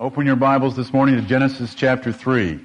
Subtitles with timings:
[0.00, 2.58] Open your Bibles this morning to Genesis chapter 3.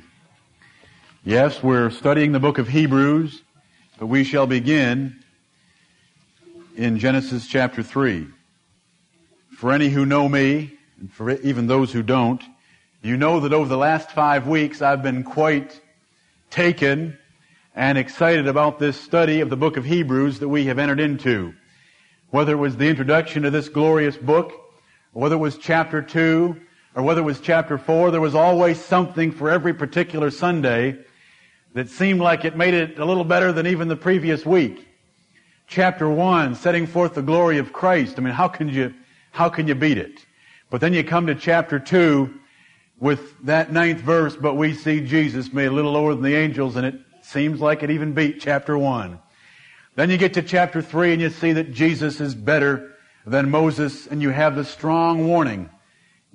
[1.26, 3.42] Yes, we're studying the book of Hebrews,
[4.00, 5.22] but we shall begin
[6.78, 8.28] in Genesis chapter 3.
[9.58, 12.42] For any who know me, and for even those who don't,
[13.02, 15.82] you know that over the last five weeks I've been quite
[16.50, 17.18] taken
[17.76, 21.54] and excited about this study of the book of Hebrews that we have entered into.
[22.30, 24.54] Whether it was the introduction to this glorious book,
[25.12, 26.62] whether it was chapter 2,
[26.96, 30.98] or whether it was chapter 4, there was always something for every particular Sunday
[31.74, 34.88] that seemed like it made it a little better than even the previous week.
[35.68, 38.18] Chapter 1, setting forth the glory of Christ.
[38.18, 38.94] I mean, how can you,
[39.32, 40.26] how can you beat it?
[40.70, 42.34] But then you come to chapter 2
[42.98, 46.78] with that ninth verse, but we see Jesus made a little lower than the angels,
[46.78, 49.20] and it seems like it even beat chapter 1.
[49.96, 54.08] Then you get to chapter 3 and you see that Jesus is better than Moses,
[54.08, 55.70] and you have the strong warning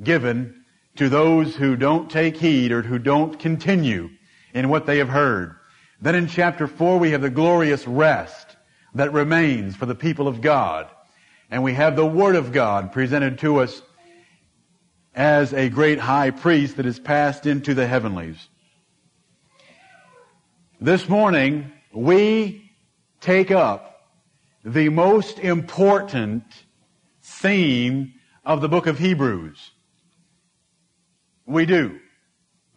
[0.02, 0.64] given
[0.96, 4.10] to those who don't take heed or who don't continue
[4.52, 5.56] in what they have heard.
[6.00, 8.56] Then in chapter 4 we have the glorious rest
[8.94, 10.88] that remains for the people of God.
[11.50, 13.82] And we have the Word of God presented to us
[15.14, 18.48] as a great high priest that is passed into the heavenlies.
[20.80, 22.70] This morning, we
[23.20, 24.08] take up
[24.64, 26.44] the most important
[27.22, 28.14] theme
[28.44, 29.72] of the book of Hebrews.
[31.50, 31.98] We do.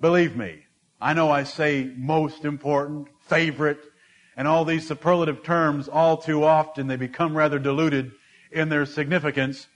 [0.02, 0.64] Believe me.
[1.00, 3.78] I know I say most important, favorite,
[4.36, 8.14] and all these superlative terms all too often they become rather diluted
[8.52, 9.68] in their significance.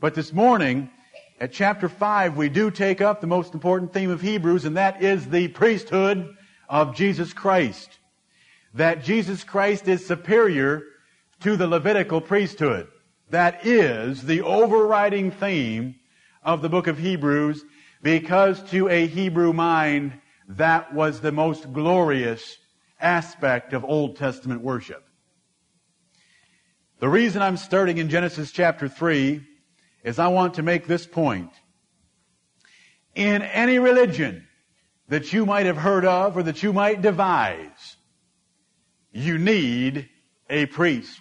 [0.00, 0.90] But this morning,
[1.38, 5.02] at chapter 5, we do take up the most important theme of Hebrews, and that
[5.02, 6.34] is the priesthood
[6.70, 7.98] of Jesus Christ.
[8.72, 10.84] That Jesus Christ is superior
[11.40, 12.88] to the Levitical priesthood.
[13.28, 15.96] That is the overriding theme
[16.42, 17.62] of the book of Hebrews
[18.02, 22.56] because to a Hebrew mind, that was the most glorious
[23.00, 25.04] aspect of Old Testament worship.
[27.00, 29.46] The reason I'm starting in Genesis chapter 3
[30.02, 31.50] is I want to make this point.
[33.14, 34.46] In any religion
[35.08, 37.96] that you might have heard of or that you might devise,
[39.12, 40.08] you need
[40.50, 41.20] a priest.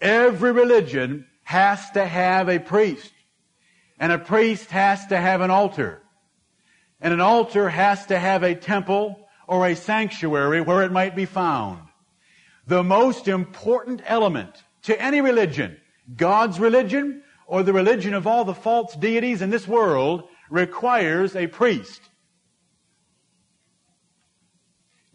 [0.00, 3.12] Every religion has to have a priest.
[4.00, 6.02] And a priest has to have an altar.
[7.02, 11.26] And an altar has to have a temple or a sanctuary where it might be
[11.26, 11.82] found.
[12.66, 15.76] The most important element to any religion,
[16.16, 21.46] God's religion or the religion of all the false deities in this world, requires a
[21.46, 22.00] priest.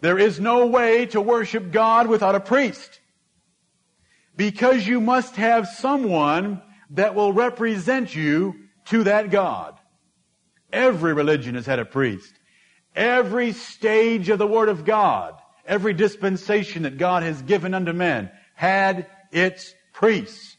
[0.02, 3.00] There is no way to worship God without a priest.
[4.36, 9.76] Because you must have someone that will represent you to that God.
[10.72, 12.34] Every religion has had a priest.
[12.96, 15.36] Every stage of the Word of God,
[15.66, 20.56] every dispensation that God has given unto men had its priests.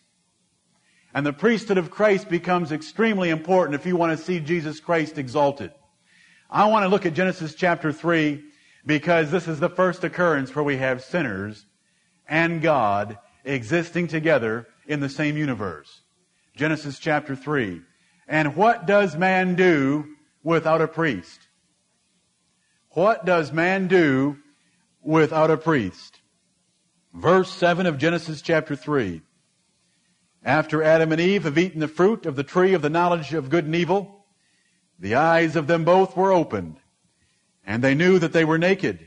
[1.14, 5.16] And the priesthood of Christ becomes extremely important if you want to see Jesus Christ
[5.16, 5.72] exalted.
[6.50, 8.42] I want to look at Genesis chapter 3
[8.84, 11.64] because this is the first occurrence where we have sinners
[12.28, 16.02] and God existing together in the same universe.
[16.54, 17.80] Genesis chapter 3.
[18.28, 21.48] And what does man do without a priest?
[22.90, 24.38] What does man do
[25.02, 26.20] without a priest?
[27.14, 29.22] Verse 7 of Genesis chapter 3.
[30.44, 33.50] After Adam and Eve have eaten the fruit of the tree of the knowledge of
[33.50, 34.24] good and evil,
[34.98, 36.76] the eyes of them both were opened,
[37.66, 39.06] and they knew that they were naked,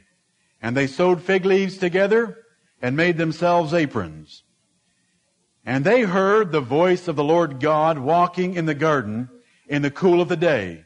[0.61, 2.37] and they sewed fig leaves together
[2.81, 4.43] and made themselves aprons.
[5.69, 9.29] And they heard the voice of the Lord God walking in the garden
[9.67, 10.83] in the cool of the day.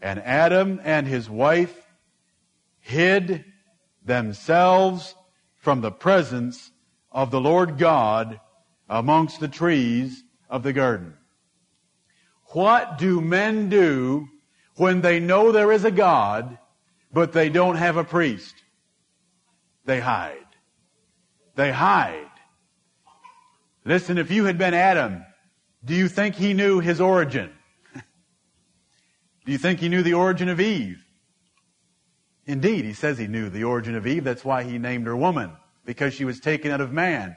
[0.00, 1.74] And Adam and his wife
[2.78, 3.44] hid
[4.04, 5.16] themselves
[5.56, 6.70] from the presence
[7.10, 8.38] of the Lord God
[8.88, 11.14] amongst the trees of the garden.
[12.52, 14.28] What do men do
[14.76, 16.58] when they know there is a God,
[17.12, 18.54] but they don't have a priest?
[19.84, 20.46] They hide.
[21.56, 22.29] They hide.
[23.84, 25.24] Listen, if you had been Adam,
[25.84, 27.50] do you think he knew his origin?
[27.94, 31.04] do you think he knew the origin of Eve?
[32.46, 34.24] Indeed, he says he knew the origin of Eve.
[34.24, 35.52] That's why he named her woman,
[35.84, 37.36] because she was taken out of man.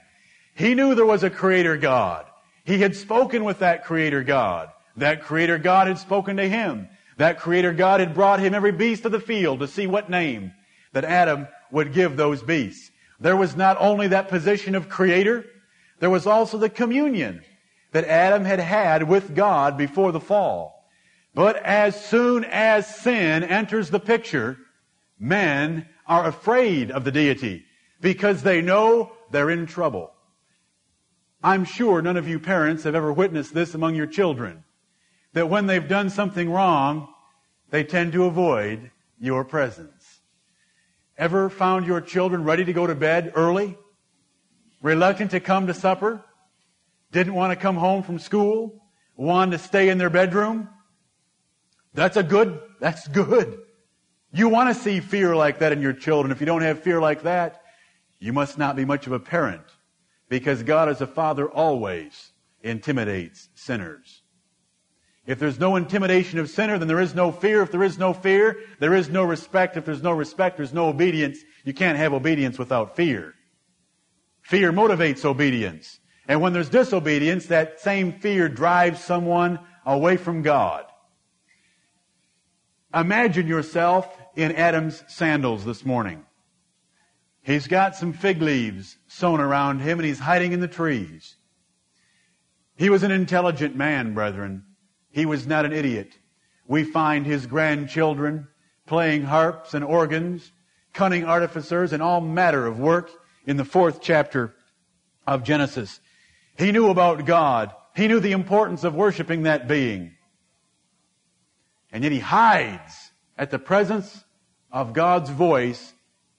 [0.55, 2.25] He knew there was a creator God.
[2.65, 4.69] He had spoken with that creator God.
[4.97, 6.87] That creator God had spoken to him.
[7.17, 10.53] That creator God had brought him every beast of the field to see what name
[10.93, 12.91] that Adam would give those beasts.
[13.19, 15.45] There was not only that position of creator,
[16.03, 17.41] there was also the communion
[17.93, 20.85] that Adam had had with God before the fall.
[21.33, 24.57] But as soon as sin enters the picture,
[25.17, 27.63] men are afraid of the deity
[28.01, 30.11] because they know they're in trouble.
[31.41, 34.65] I'm sure none of you parents have ever witnessed this among your children.
[35.31, 37.07] That when they've done something wrong,
[37.69, 38.91] they tend to avoid
[39.21, 40.19] your presence.
[41.17, 43.77] Ever found your children ready to go to bed early?
[44.83, 46.23] Reluctant to come to supper?
[47.11, 48.83] Didn't want to come home from school?
[49.15, 50.69] Wanted to stay in their bedroom?
[51.93, 53.59] That's a good, that's good.
[54.33, 56.31] You want to see fear like that in your children.
[56.31, 57.61] If you don't have fear like that,
[58.19, 59.63] you must not be much of a parent
[60.27, 62.31] because God as a father always
[62.61, 64.21] intimidates sinners.
[65.25, 67.61] If there's no intimidation of sinner, then there is no fear.
[67.61, 69.77] If there is no fear, there is no respect.
[69.77, 71.39] If there's no respect, there's no obedience.
[71.63, 73.33] You can't have obedience without fear.
[74.43, 75.99] Fear motivates obedience.
[76.27, 80.85] And when there's disobedience, that same fear drives someone away from God.
[82.93, 86.23] Imagine yourself in Adam's sandals this morning.
[87.41, 91.35] He's got some fig leaves sewn around him and he's hiding in the trees.
[92.75, 94.63] He was an intelligent man, brethren.
[95.09, 96.17] He was not an idiot.
[96.67, 98.47] We find his grandchildren
[98.85, 100.51] playing harps and organs,
[100.93, 103.09] cunning artificers, and all matter of work
[103.45, 104.53] in the fourth chapter
[105.27, 105.99] of Genesis.
[106.57, 107.71] He knew about God.
[107.95, 110.13] He knew the importance of worshiping that being.
[111.91, 114.23] And yet he hides at the presence
[114.71, 115.93] of God's voice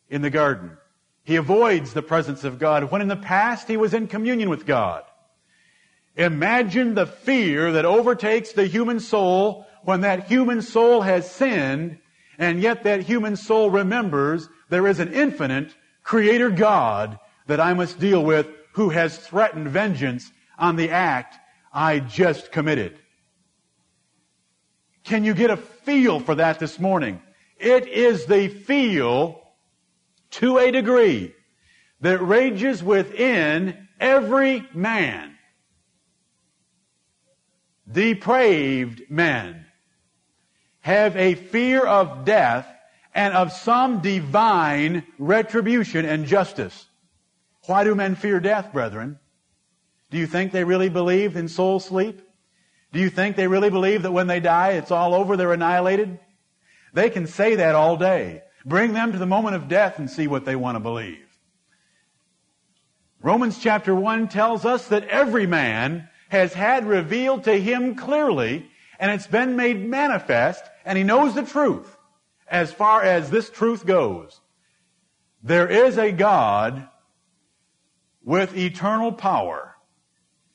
[0.09, 0.77] in the garden.
[1.23, 4.67] He avoids the presence of God when in the past he was in communion with
[4.67, 5.05] God.
[6.17, 11.99] Imagine the fear that overtakes the human soul when that human soul has sinned
[12.39, 15.75] and yet that human soul remembers there is an infinite
[16.05, 21.37] creator God that I must deal with who has threatened vengeance on the act
[21.73, 22.99] I just committed.
[25.03, 27.21] Can you get a feel for that this morning?
[27.59, 29.43] It is the feel
[30.33, 31.35] to a degree
[32.01, 35.37] that rages within every man.
[37.91, 39.67] Depraved men
[40.81, 42.67] have a fear of death
[43.15, 46.87] and of some divine retribution and justice.
[47.67, 49.19] Why do men fear death, brethren?
[50.11, 52.21] Do you think they really believe in soul sleep?
[52.93, 56.19] Do you think they really believe that when they die, it's all over, they're annihilated?
[56.93, 58.43] They can say that all day.
[58.65, 61.19] Bring them to the moment of death and see what they want to believe.
[63.21, 68.69] Romans chapter 1 tells us that every man has had revealed to him clearly,
[68.99, 71.97] and it's been made manifest, and he knows the truth
[72.49, 74.41] as far as this truth goes.
[75.43, 76.89] There is a God
[78.23, 79.75] with eternal power.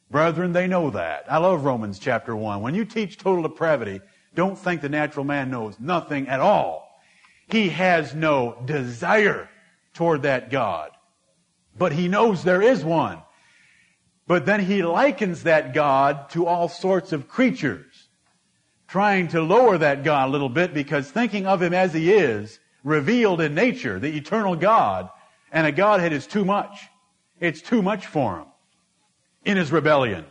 [0.10, 1.26] Brethren, they know that.
[1.32, 2.62] I love Romans chapter 1.
[2.62, 4.02] When you teach total depravity,
[4.34, 6.90] don't think the natural man knows nothing at all.
[7.48, 9.50] He has no desire
[9.94, 10.92] toward that God.
[11.78, 13.22] But he knows there is one.
[14.28, 17.89] But then he likens that God to all sorts of creatures,
[18.90, 22.60] trying to lower that God a little bit because thinking of him as he is,
[22.84, 25.10] revealed in nature, the eternal God,
[25.52, 26.88] and a Godhead is too much.
[27.40, 28.46] It's too much for him
[29.46, 30.26] in his rebellion.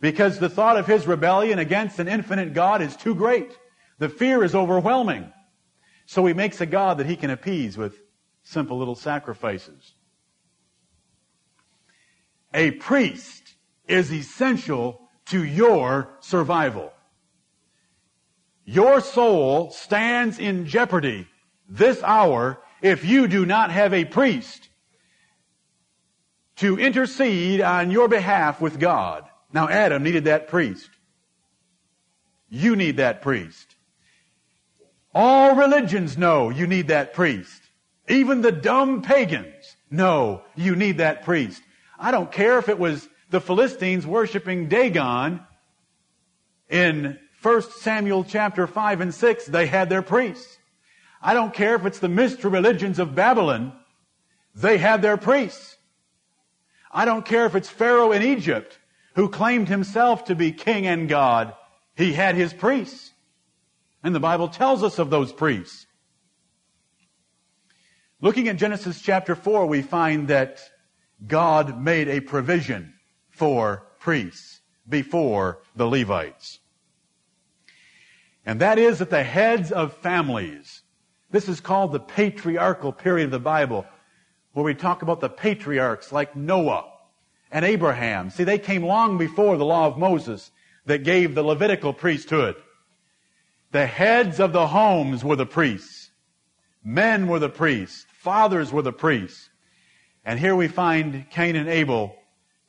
[0.00, 3.56] Because the thought of his rebellion against an infinite God is too great.
[3.98, 5.32] The fear is overwhelming.
[6.06, 8.00] So he makes a God that he can appease with
[8.44, 9.94] simple little sacrifices.
[12.54, 13.54] A priest
[13.88, 16.92] is essential to your survival.
[18.66, 21.28] Your soul stands in jeopardy
[21.68, 24.68] this hour if you do not have a priest
[26.56, 29.24] to intercede on your behalf with God.
[29.52, 30.90] Now Adam needed that priest.
[32.48, 33.76] You need that priest.
[35.14, 37.62] All religions know you need that priest.
[38.08, 41.62] Even the dumb pagans know you need that priest.
[41.98, 45.40] I don't care if it was the Philistines worshiping Dagon
[46.68, 50.58] in 1 Samuel chapter 5 and 6, they had their priests.
[51.22, 53.72] I don't care if it's the mystery religions of Babylon,
[54.56, 55.76] they had their priests.
[56.90, 58.80] I don't care if it's Pharaoh in Egypt
[59.14, 61.54] who claimed himself to be king and God,
[61.94, 63.12] he had his priests.
[64.02, 65.86] And the Bible tells us of those priests.
[68.20, 70.62] Looking at Genesis chapter 4, we find that
[71.24, 72.94] God made a provision
[73.30, 76.58] for priests before the Levites.
[78.46, 80.82] And that is that the heads of families,
[81.32, 83.84] this is called the patriarchal period of the Bible,
[84.52, 86.84] where we talk about the patriarchs like Noah
[87.50, 88.30] and Abraham.
[88.30, 90.52] See, they came long before the law of Moses
[90.86, 92.54] that gave the Levitical priesthood.
[93.72, 96.10] The heads of the homes were the priests.
[96.84, 98.06] Men were the priests.
[98.12, 99.50] Fathers were the priests.
[100.24, 102.16] And here we find Cain and Abel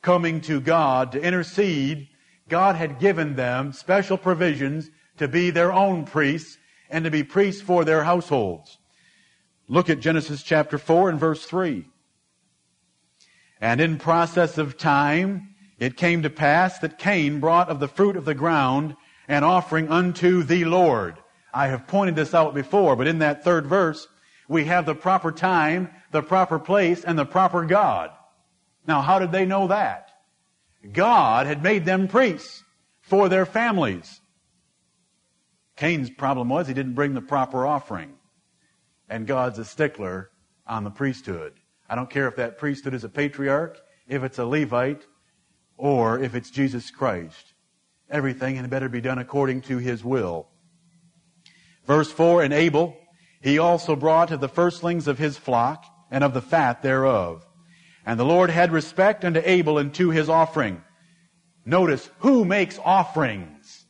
[0.02, 2.08] coming to God to intercede.
[2.48, 6.58] God had given them special provisions to be their own priests
[6.90, 8.78] and to be priests for their households.
[9.68, 11.84] Look at Genesis chapter 4 and verse 3.
[13.60, 18.16] And in process of time, it came to pass that Cain brought of the fruit
[18.16, 18.96] of the ground
[19.28, 21.18] an offering unto the Lord.
[21.52, 24.08] I have pointed this out before, but in that third verse,
[24.48, 28.10] we have the proper time, the proper place, and the proper God.
[28.86, 30.10] Now, how did they know that?
[30.92, 32.62] God had made them priests
[33.02, 34.20] for their families.
[35.78, 38.14] Cain's problem was he didn't bring the proper offering.
[39.08, 40.30] And God's a stickler
[40.66, 41.54] on the priesthood.
[41.88, 45.06] I don't care if that priesthood is a patriarch, if it's a Levite,
[45.76, 47.54] or if it's Jesus Christ.
[48.10, 50.48] Everything had better be done according to his will.
[51.86, 52.96] Verse 4 And Abel,
[53.40, 57.46] he also brought of the firstlings of his flock and of the fat thereof.
[58.04, 60.82] And the Lord had respect unto Abel and to his offering.
[61.64, 63.86] Notice, who makes offerings?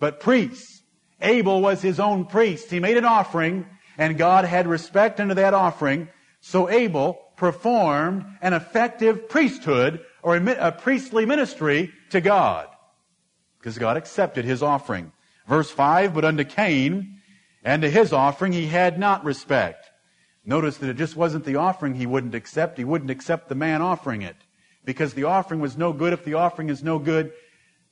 [0.00, 0.75] But priests.
[1.20, 2.70] Abel was his own priest.
[2.70, 6.08] He made an offering, and God had respect unto that offering.
[6.40, 12.68] So Abel performed an effective priesthood or a priestly ministry to God.
[13.58, 15.12] Because God accepted his offering.
[15.46, 17.20] Verse 5, but unto Cain
[17.64, 19.90] and to his offering he had not respect.
[20.44, 22.78] Notice that it just wasn't the offering he wouldn't accept.
[22.78, 24.36] He wouldn't accept the man offering it.
[24.84, 26.12] Because the offering was no good.
[26.12, 27.32] If the offering is no good,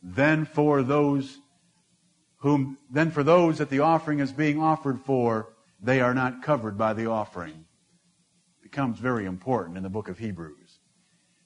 [0.01, 1.39] then for those
[2.45, 6.77] whom then for those that the offering is being offered for, they are not covered
[6.77, 7.65] by the offering.
[8.61, 10.79] It becomes very important in the book of Hebrews.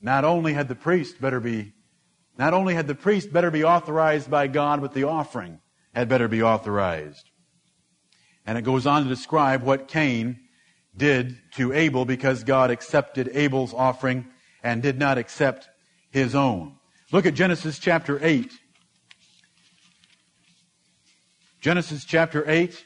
[0.00, 1.72] Not only had the priest better be,
[2.36, 5.60] not only had the priest better be authorized by God, but the offering
[5.94, 7.30] had better be authorized.
[8.44, 10.40] And it goes on to describe what Cain
[10.96, 14.26] did to Abel because God accepted Abel's offering
[14.64, 15.68] and did not accept
[16.10, 16.74] his own.
[17.12, 18.52] Look at Genesis chapter 8.
[21.60, 22.84] Genesis chapter 8.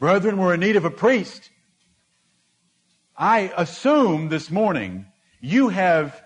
[0.00, 1.50] Brethren, we're in need of a priest.
[3.16, 5.06] I assume this morning
[5.40, 6.20] you have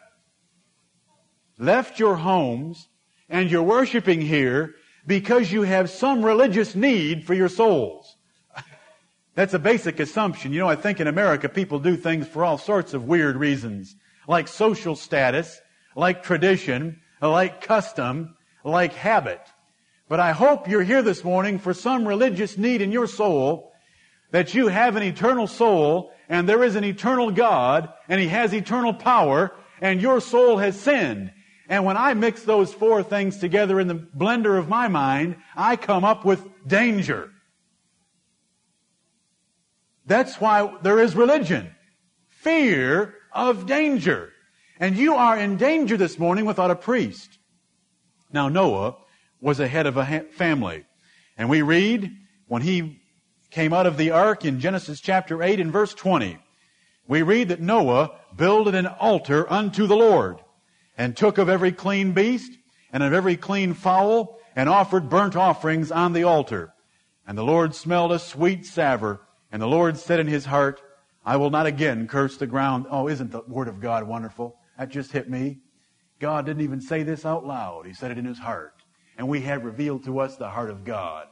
[1.58, 2.88] left your homes
[3.28, 4.74] and you're worshiping here
[5.06, 8.16] because you have some religious need for your souls.
[9.34, 10.54] That's a basic assumption.
[10.54, 13.94] You know, I think in America people do things for all sorts of weird reasons,
[14.26, 15.60] like social status,
[15.94, 19.40] like tradition, like custom, like habit.
[20.10, 23.72] But I hope you're here this morning for some religious need in your soul
[24.32, 28.52] that you have an eternal soul and there is an eternal God and He has
[28.52, 31.30] eternal power and your soul has sinned.
[31.68, 35.76] And when I mix those four things together in the blender of my mind, I
[35.76, 37.30] come up with danger.
[40.06, 41.70] That's why there is religion.
[42.30, 44.32] Fear of danger.
[44.80, 47.38] And you are in danger this morning without a priest.
[48.32, 48.96] Now Noah
[49.40, 50.84] was a head of a family.
[51.36, 52.10] And we read
[52.46, 53.00] when he
[53.50, 56.38] came out of the ark in Genesis chapter 8 and verse 20,
[57.08, 60.38] we read that Noah builded an altar unto the Lord
[60.96, 62.52] and took of every clean beast
[62.92, 66.72] and of every clean fowl and offered burnt offerings on the altar.
[67.26, 69.20] And the Lord smelled a sweet savor
[69.50, 70.80] and the Lord said in his heart,
[71.24, 72.86] I will not again curse the ground.
[72.90, 74.56] Oh, isn't the word of God wonderful?
[74.78, 75.58] That just hit me.
[76.18, 77.86] God didn't even say this out loud.
[77.86, 78.79] He said it in his heart
[79.20, 81.26] and we have revealed to us the heart of God.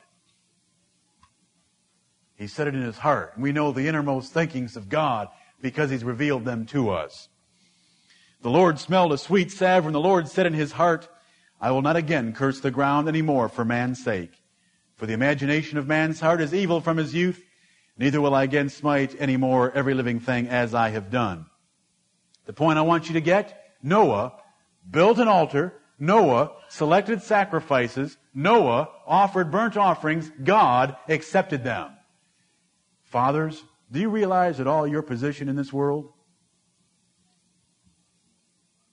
[2.36, 3.32] He said it in his heart.
[3.38, 5.28] We know the innermost thinkings of God
[5.62, 7.30] because he's revealed them to us.
[8.42, 11.08] The Lord smelled a sweet savor, and the Lord said in his heart,
[11.62, 14.32] I will not again curse the ground any more for man's sake.
[14.96, 17.42] For the imagination of man's heart is evil from his youth,
[17.96, 21.46] neither will I again smite any more every living thing as I have done.
[22.44, 24.34] The point I want you to get, Noah
[24.90, 28.16] built an altar Noah selected sacrifices.
[28.32, 30.30] Noah offered burnt offerings.
[30.42, 31.90] God accepted them.
[33.04, 36.12] Fathers, do you realize at all your position in this world?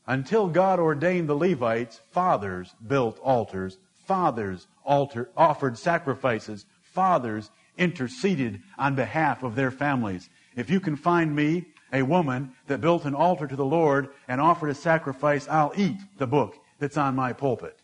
[0.08, 3.78] Until God ordained the Levites, fathers built altars.
[4.06, 6.66] Fathers altar, offered sacrifices.
[6.82, 10.30] Fathers interceded on behalf of their families.
[10.56, 14.40] If you can find me a woman that built an altar to the Lord and
[14.40, 17.78] offered a sacrifice, I'll eat the book that's on my pulpit.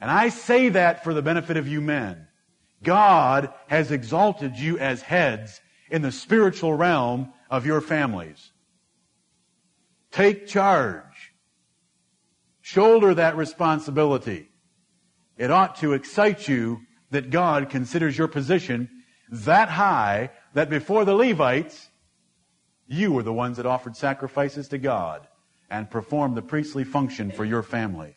[0.00, 2.28] And I say that for the benefit of you men.
[2.82, 8.52] God has exalted you as heads in the spiritual realm of your families.
[10.12, 11.32] Take charge.
[12.60, 14.48] Shoulder that responsibility.
[15.36, 18.88] It ought to excite you that God considers your position
[19.30, 21.88] that high that before the Levites,
[22.86, 25.27] you were the ones that offered sacrifices to God
[25.70, 28.16] and perform the priestly function for your family.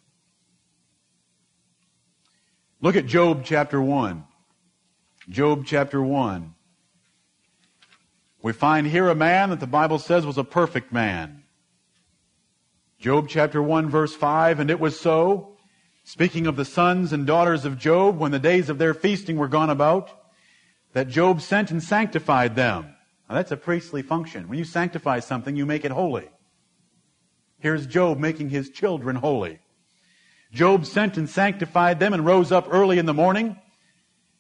[2.80, 4.24] Look at Job chapter 1.
[5.30, 6.56] Job chapter 1.
[8.42, 11.44] We find here a man that the Bible says was a perfect man.
[12.98, 15.58] Job chapter 1 verse 5, and it was so,
[16.04, 19.48] speaking of the sons and daughters of Job, when the days of their feasting were
[19.48, 20.10] gone about,
[20.94, 22.96] that Job sent and sanctified them.
[23.30, 24.48] Now that's a priestly function.
[24.48, 26.30] When you sanctify something, you make it holy.
[27.62, 29.60] Here's Job making his children holy.
[30.52, 33.58] Job sent and sanctified them and rose up early in the morning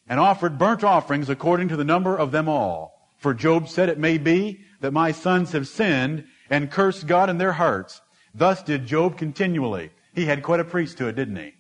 [0.07, 3.09] and offered burnt offerings according to the number of them all.
[3.17, 7.37] For Job said, It may be that my sons have sinned and cursed God in
[7.37, 8.01] their hearts.
[8.33, 9.91] Thus did Job continually.
[10.13, 11.53] He had quite a priesthood, didn't he?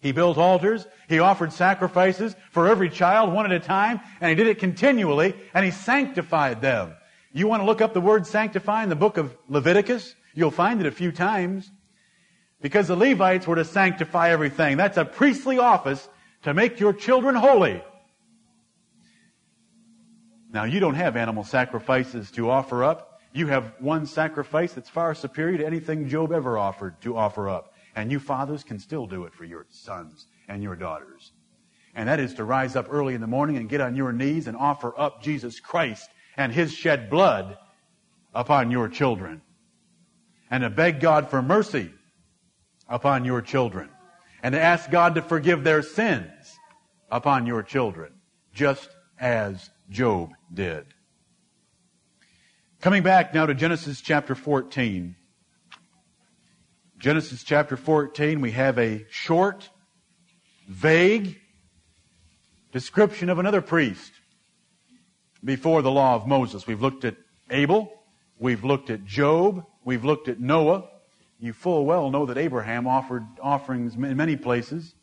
[0.00, 4.36] He built altars, he offered sacrifices for every child one at a time, and he
[4.36, 6.94] did it continually, and he sanctified them.
[7.32, 10.14] You want to look up the word sanctify in the book of Leviticus?
[10.36, 11.68] You'll find it a few times.
[12.60, 14.76] Because the Levites were to sanctify everything.
[14.76, 16.08] That's a priestly office
[16.42, 17.82] to make your children holy.
[20.52, 23.20] Now, you don't have animal sacrifices to offer up.
[23.32, 27.74] You have one sacrifice that's far superior to anything Job ever offered to offer up.
[27.94, 31.32] And you fathers can still do it for your sons and your daughters.
[31.94, 34.46] And that is to rise up early in the morning and get on your knees
[34.46, 37.56] and offer up Jesus Christ and His shed blood
[38.34, 39.40] upon your children.
[40.50, 41.90] And to beg God for mercy
[42.88, 43.88] upon your children.
[44.42, 46.58] And to ask God to forgive their sins
[47.10, 48.12] upon your children.
[48.52, 48.88] Just
[49.18, 50.86] as Job did.
[52.80, 55.16] Coming back now to Genesis chapter 14.
[56.98, 59.68] Genesis chapter 14, we have a short,
[60.68, 61.38] vague
[62.72, 64.12] description of another priest
[65.44, 66.66] before the law of Moses.
[66.66, 67.16] We've looked at
[67.50, 67.92] Abel,
[68.38, 70.84] we've looked at Job, we've looked at Noah.
[71.40, 74.94] You full well know that Abraham offered offerings in many places.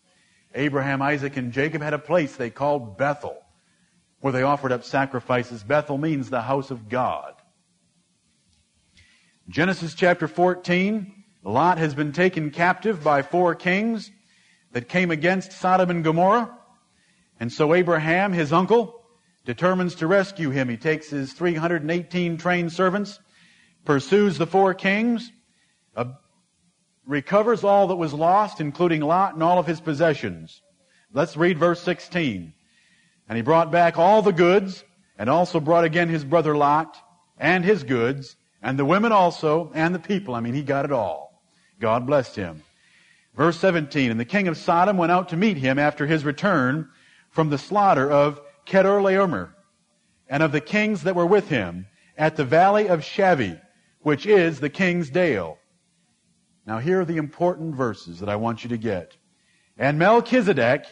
[0.53, 3.39] Abraham, Isaac, and Jacob had a place they called Bethel
[4.19, 5.63] where they offered up sacrifices.
[5.63, 7.33] Bethel means the house of God.
[9.49, 11.11] Genesis chapter 14,
[11.43, 14.11] Lot has been taken captive by four kings
[14.71, 16.57] that came against Sodom and Gomorrah.
[17.37, 19.03] And so Abraham, his uncle,
[19.43, 20.69] determines to rescue him.
[20.69, 23.19] He takes his 318 trained servants,
[23.85, 25.31] pursues the four kings,
[25.95, 26.05] uh,
[27.05, 30.61] recovers all that was lost, including Lot and all of his possessions.
[31.11, 32.53] Let's read verse 16.
[33.27, 34.83] And he brought back all the goods,
[35.17, 36.97] and also brought again his brother Lot,
[37.37, 40.35] and his goods, and the women also, and the people.
[40.35, 41.41] I mean, he got it all.
[41.79, 42.63] God blessed him.
[43.35, 46.89] Verse 17, And the king of Sodom went out to meet him after his return
[47.29, 49.53] from the slaughter of Chedorlaomer,
[50.29, 53.59] and of the kings that were with him, at the valley of Shaveh,
[54.03, 55.57] which is the king's dale.
[56.65, 59.17] Now here are the important verses that I want you to get.
[59.77, 60.85] And Melchizedek,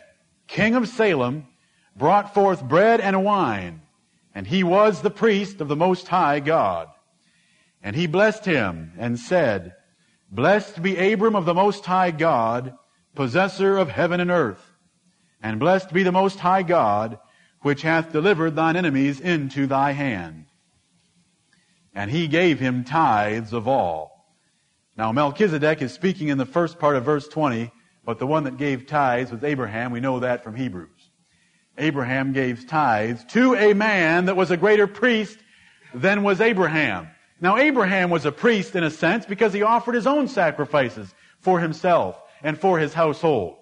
[0.48, 1.48] king of Salem,
[1.96, 3.82] brought forth bread and wine,
[4.34, 6.88] and he was the priest of the Most High God.
[7.84, 9.76] And he blessed him and said,
[10.30, 12.74] Blessed be Abram of the Most High God,
[13.16, 14.72] possessor of heaven and earth.
[15.44, 17.20] And blessed be the Most High God,
[17.62, 20.46] which hath delivered thine enemies into thy hand.
[21.94, 24.26] And he gave him tithes of all.
[24.98, 27.72] Now Melchizedek is speaking in the first part of verse 20,
[28.06, 29.92] but the one that gave tithes was Abraham.
[29.92, 31.10] We know that from Hebrews.
[31.78, 35.40] Abraham gave tithes to a man that was a greater priest
[35.94, 37.10] than was Abraham.
[37.40, 41.60] Now Abraham was a priest in a sense because he offered his own sacrifices for
[41.60, 43.58] himself and for his household.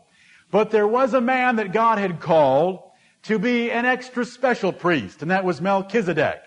[0.51, 2.81] But there was a man that God had called
[3.23, 6.41] to be an extra special priest, and that was Melchizedek.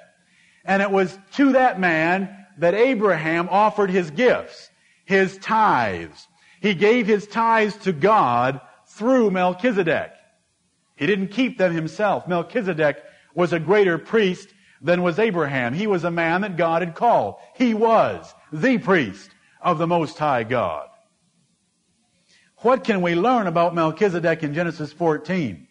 [0.64, 4.70] And it was to that man that Abraham offered his gifts,
[5.04, 6.28] his tithes.
[6.60, 10.12] He gave his tithes to God through Melchizedek.
[10.96, 12.28] He didn't keep them himself.
[12.28, 13.02] Melchizedek
[13.34, 14.48] was a greater priest
[14.80, 15.74] than was Abraham.
[15.74, 17.36] He was a man that God had called.
[17.56, 20.88] He was the priest of the Most High God.
[22.58, 25.66] What can we learn about Melchizedek in Genesis 14?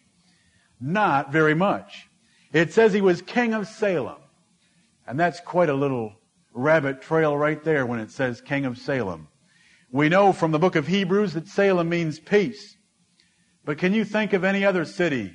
[0.80, 2.08] Not very much.
[2.52, 4.21] It says he was king of Salem.
[5.06, 6.14] And that's quite a little
[6.54, 9.28] rabbit trail right there when it says king of Salem.
[9.90, 12.76] We know from the book of Hebrews that Salem means peace.
[13.64, 15.34] But can you think of any other city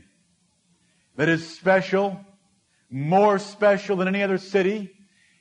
[1.16, 2.20] that is special,
[2.90, 4.92] more special than any other city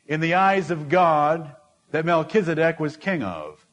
[0.07, 1.55] in the eyes of God
[1.91, 3.67] that Melchizedek was king of?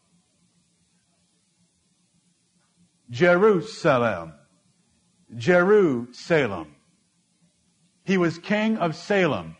[3.09, 4.33] Jerusalem.
[5.35, 6.75] Jerusalem.
[8.05, 9.55] He was king of Salem.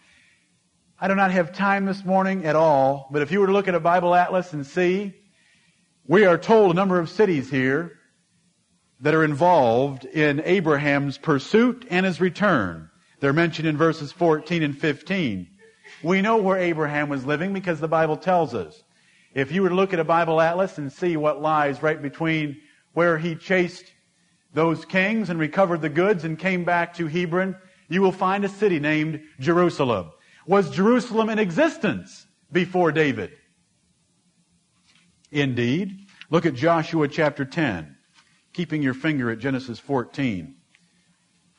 [1.03, 3.67] I do not have time this morning at all, but if you were to look
[3.67, 5.13] at a Bible atlas and see,
[6.07, 7.99] we are told a number of cities here
[9.01, 12.89] that are involved in Abraham's pursuit and his return.
[13.19, 15.45] They're mentioned in verses 14 and 15.
[16.03, 18.81] We know where Abraham was living because the Bible tells us.
[19.33, 22.61] If you were to look at a Bible atlas and see what lies right between
[22.93, 23.91] where he chased
[24.53, 27.57] those kings and recovered the goods and came back to Hebron,
[27.89, 30.13] you will find a city named Jerusalem.
[30.45, 33.31] Was Jerusalem in existence before David?
[35.31, 35.99] Indeed.
[36.29, 37.95] Look at Joshua chapter 10,
[38.53, 40.55] keeping your finger at Genesis 14.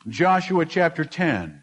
[0.07, 1.61] Joshua chapter 10.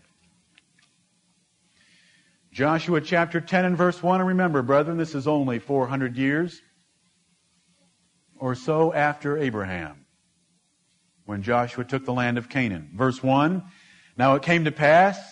[2.52, 4.20] Joshua chapter 10 and verse 1.
[4.20, 6.60] And remember, brethren, this is only 400 years
[8.38, 10.04] or so after Abraham
[11.24, 12.90] when Joshua took the land of Canaan.
[12.94, 13.62] Verse 1.
[14.16, 15.31] Now it came to pass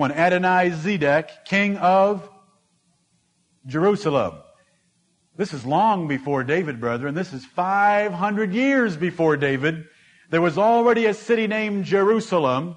[0.00, 2.26] when Adonai Zedek, king of
[3.66, 4.38] Jerusalem.
[5.36, 7.14] This is long before David, brethren.
[7.14, 9.84] This is 500 years before David.
[10.30, 12.76] There was already a city named Jerusalem,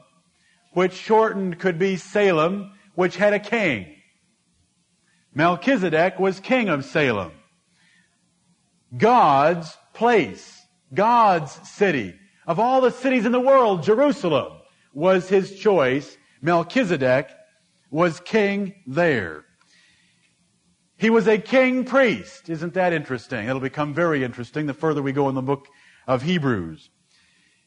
[0.74, 3.96] which shortened could be Salem, which had a king.
[5.34, 7.32] Melchizedek was king of Salem.
[8.98, 10.62] God's place,
[10.94, 12.16] God's city.
[12.46, 14.60] Of all the cities in the world, Jerusalem
[14.94, 16.18] was his choice.
[16.44, 17.30] Melchizedek
[17.90, 19.46] was king there.
[20.98, 22.50] He was a king priest.
[22.50, 23.48] Isn't that interesting?
[23.48, 25.68] It'll become very interesting the further we go in the book
[26.06, 26.90] of Hebrews.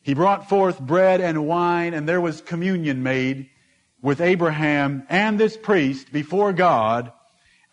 [0.03, 3.49] He brought forth bread and wine, and there was communion made
[4.03, 7.11] with Abraham and this priest before God,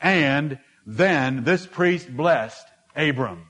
[0.02, 3.48] and then this priest blessed Abram.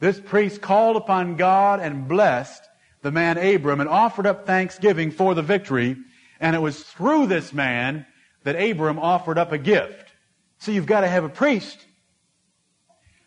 [0.00, 2.62] This priest called upon God and blessed
[3.00, 5.96] the man Abram and offered up thanksgiving for the victory,
[6.40, 8.06] and it was through this man
[8.44, 10.12] that Abram offered up a gift.
[10.58, 11.78] So you've got to have a priest.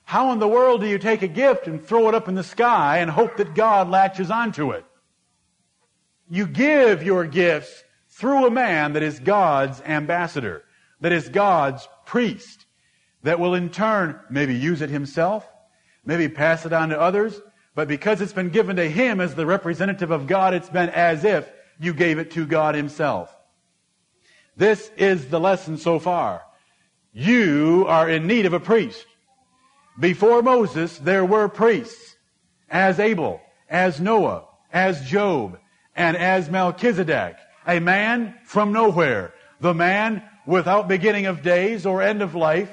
[0.03, 2.43] How in the world do you take a gift and throw it up in the
[2.43, 4.85] sky and hope that God latches onto it?
[6.29, 10.63] You give your gifts through a man that is God's ambassador,
[11.01, 12.65] that is God's priest,
[13.23, 15.47] that will in turn maybe use it himself,
[16.05, 17.39] maybe pass it on to others,
[17.75, 21.23] but because it's been given to him as the representative of God, it's been as
[21.23, 23.33] if you gave it to God himself.
[24.55, 26.43] This is the lesson so far.
[27.13, 29.05] You are in need of a priest.
[29.99, 32.15] Before Moses, there were priests,
[32.69, 35.59] as Abel, as Noah, as Job,
[35.95, 37.35] and as Melchizedek,
[37.65, 42.71] a man from nowhere, the man without beginning of days or end of life,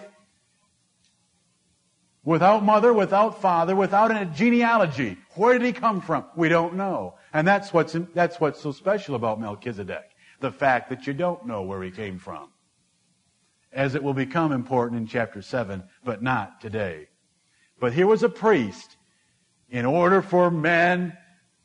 [2.25, 5.19] Without mother, without father, without a genealogy.
[5.35, 6.25] Where did he come from?
[6.35, 7.17] We don't know.
[7.35, 10.13] And that's what's, that's what's so special about Melchizedek.
[10.41, 12.51] The fact that you don't know where he came from.
[13.73, 17.09] As it will become important in chapter 7, but not today.
[17.81, 18.97] But here was a priest.
[19.69, 21.17] In order for men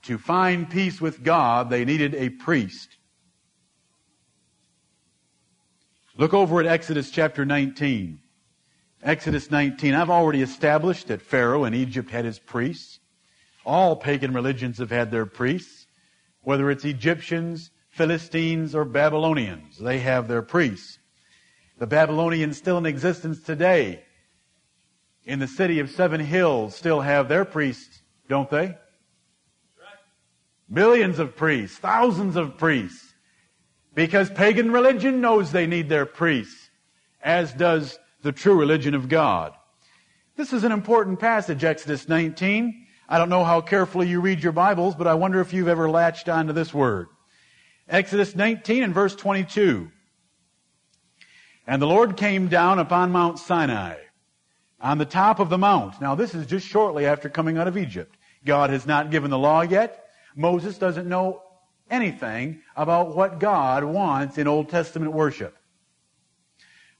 [0.03, 2.97] to find peace with God, they needed a priest.
[6.17, 8.19] Look over at Exodus chapter 19.
[9.03, 12.98] Exodus 19, I've already established that Pharaoh in Egypt had his priests.
[13.65, 15.87] All pagan religions have had their priests.
[16.41, 20.99] Whether it's Egyptians, Philistines, or Babylonians, they have their priests.
[21.77, 24.03] The Babylonians still in existence today
[25.25, 28.77] in the city of Seven Hills still have their priests, don't they?
[30.67, 33.13] Millions of priests, thousands of priests.
[33.93, 36.69] Because pagan religion knows they need their priests,
[37.21, 39.53] as does the true religion of God.
[40.35, 42.87] This is an important passage, Exodus 19.
[43.11, 45.89] I don't know how carefully you read your Bibles, but I wonder if you've ever
[45.89, 47.07] latched onto this word.
[47.87, 49.89] Exodus 19 and verse 22.
[51.65, 53.95] And the Lord came down upon Mount Sinai,
[54.79, 55.99] on the top of the mount.
[55.99, 58.15] Now this is just shortly after coming out of Egypt.
[58.45, 60.05] God has not given the law yet.
[60.35, 61.41] Moses doesn't know
[61.89, 65.57] anything about what God wants in Old Testament worship.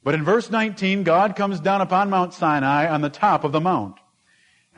[0.03, 3.61] But in verse 19, God comes down upon Mount Sinai on the top of the
[3.61, 3.98] mount.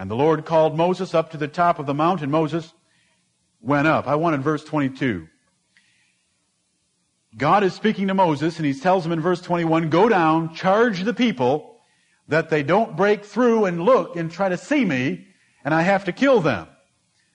[0.02, 2.32] And the Lord called Moses up to the top of the mountain.
[2.32, 2.74] Moses
[3.62, 4.08] went up.
[4.08, 5.28] I wanted verse 22.
[7.38, 11.04] God is speaking to Moses, and he tells him in verse 21, Go down, charge
[11.04, 11.84] the people
[12.28, 15.28] that they don't break through and look and try to see me,
[15.64, 16.68] and I have to kill them.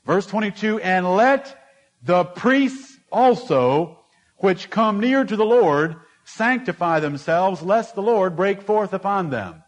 [0.05, 1.57] Verse 22, And let
[2.03, 4.01] the priests also,
[4.39, 9.63] which come near to the Lord, sanctify themselves, lest the Lord break forth upon them.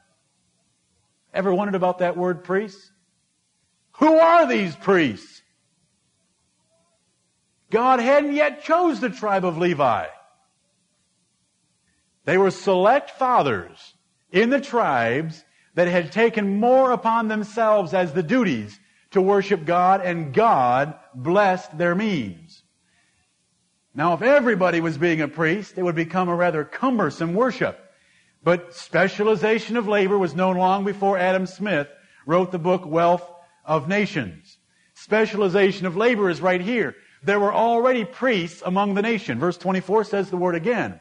[1.33, 2.91] Ever wondered about that word priests?
[3.93, 5.43] Who are these priests?
[7.71, 10.07] God hadn't yet chose the tribe of Levi.
[12.25, 13.95] They were select fathers
[14.31, 18.79] in the tribes that had taken more upon themselves as the duties
[19.11, 22.63] to worship God, and God blessed their means.
[23.95, 27.88] Now, if everybody was being a priest, it would become a rather cumbersome worship.
[28.43, 31.89] But specialization of labor was known long before Adam Smith
[32.27, 33.29] wrote the book Wealth
[33.65, 34.59] of Nations.
[34.95, 36.95] Specialization of labor is right here.
[37.23, 39.39] There were already priests among the nation.
[39.39, 41.01] Verse 24 says the word again.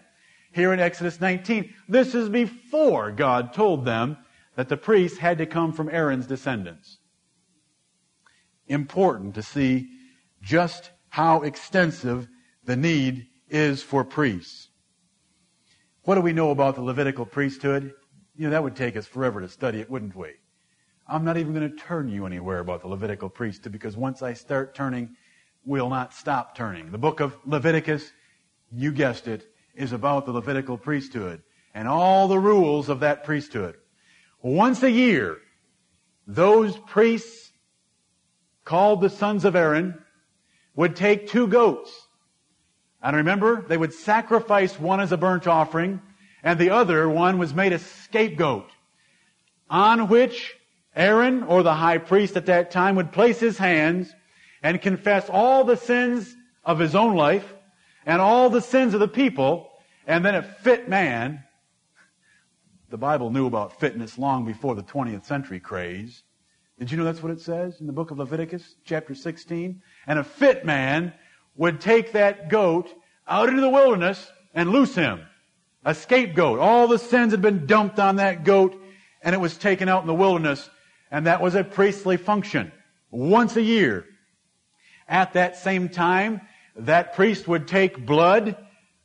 [0.51, 1.73] Here in Exodus 19.
[1.87, 4.17] This is before God told them
[4.55, 6.97] that the priests had to come from Aaron's descendants.
[8.67, 9.89] Important to see
[10.41, 12.27] just how extensive
[12.63, 14.66] the need is for priests.
[16.07, 17.93] What do we know about the Levitical priesthood?
[18.37, 20.35] You know, that would take us forever to study it, wouldn't we?
[21.05, 24.31] I'm not even going to turn you anywhere about the Levitical priesthood because once I
[24.31, 25.17] start turning,
[25.65, 26.93] we'll not stop turning.
[26.93, 28.09] The book of Leviticus,
[28.71, 31.41] you guessed it, is about the Levitical priesthood
[31.73, 33.75] and all the rules of that priesthood.
[34.41, 35.39] Once a year,
[36.25, 37.51] those priests
[38.63, 40.01] called the sons of Aaron
[40.73, 42.06] would take two goats.
[43.07, 46.01] And remember, they would sacrifice one as a burnt offering
[46.43, 48.69] and the other one was made a scapegoat
[49.69, 50.57] on which
[50.93, 54.13] Aaron or the high priest at that time would place his hands
[54.61, 57.53] and confess all the sins of his own life
[58.05, 59.69] and all the sins of the people
[60.05, 61.41] and then a fit man
[62.89, 66.23] the Bible knew about fitness long before the 20th century craze.
[66.77, 69.81] Did you know that's what it says in the book of Leviticus, chapter 16?
[70.07, 71.13] And a fit man
[71.57, 72.87] would take that goat
[73.27, 75.21] out into the wilderness and loose him.
[75.83, 76.59] A scapegoat.
[76.59, 78.81] All the sins had been dumped on that goat
[79.21, 80.69] and it was taken out in the wilderness
[81.11, 82.71] and that was a priestly function
[83.11, 84.05] once a year.
[85.07, 86.41] At that same time,
[86.75, 88.57] that priest would take blood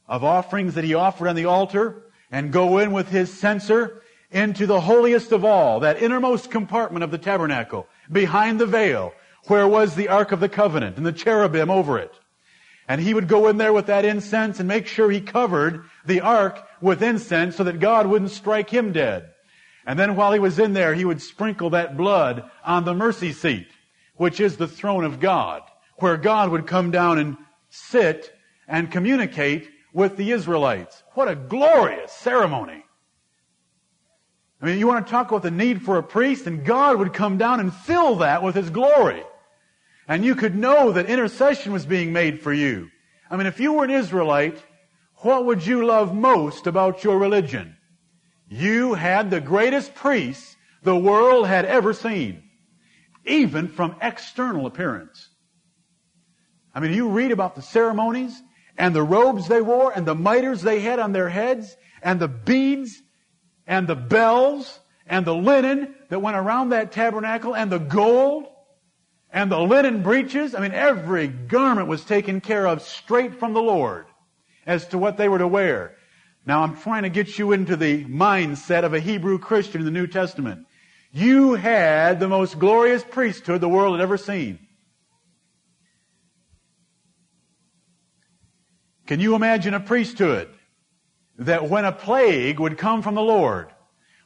[0.08, 4.66] of offerings that he offered on the altar and go in with his censer into
[4.66, 9.12] the holiest of all, that innermost compartment of the tabernacle, behind the veil,
[9.46, 12.18] where was the Ark of the Covenant and the cherubim over it.
[12.88, 16.20] And he would go in there with that incense and make sure he covered the
[16.20, 19.30] ark with incense so that God wouldn't strike him dead.
[19.86, 23.32] And then while he was in there, he would sprinkle that blood on the mercy
[23.32, 23.68] seat,
[24.16, 25.62] which is the throne of God,
[25.96, 27.36] where God would come down and
[27.70, 28.32] sit
[28.68, 31.02] and communicate with the Israelites.
[31.14, 32.84] What a glorious ceremony.
[34.60, 37.12] I mean, you want to talk about the need for a priest, and God would
[37.12, 39.22] come down and fill that with His glory.
[40.08, 42.88] And you could know that intercession was being made for you.
[43.30, 44.62] I mean, if you were an Israelite,
[45.18, 47.76] what would you love most about your religion?
[48.48, 52.42] You had the greatest priests the world had ever seen,
[53.24, 55.28] even from external appearance.
[56.74, 58.42] I mean, you read about the ceremonies
[58.76, 62.28] and the robes they wore and the mitres they had on their heads and the
[62.28, 63.00] beads
[63.66, 68.46] and the bells and the linen that went around that tabernacle and the gold
[69.32, 70.54] and the linen breeches.
[70.54, 74.06] I mean, every garment was taken care of straight from the Lord
[74.66, 75.96] as to what they were to wear.
[76.44, 79.90] Now I'm trying to get you into the mindset of a Hebrew Christian in the
[79.90, 80.66] New Testament.
[81.12, 84.58] You had the most glorious priesthood the world had ever seen.
[89.06, 90.48] Can you imagine a priesthood
[91.38, 93.68] that when a plague would come from the Lord,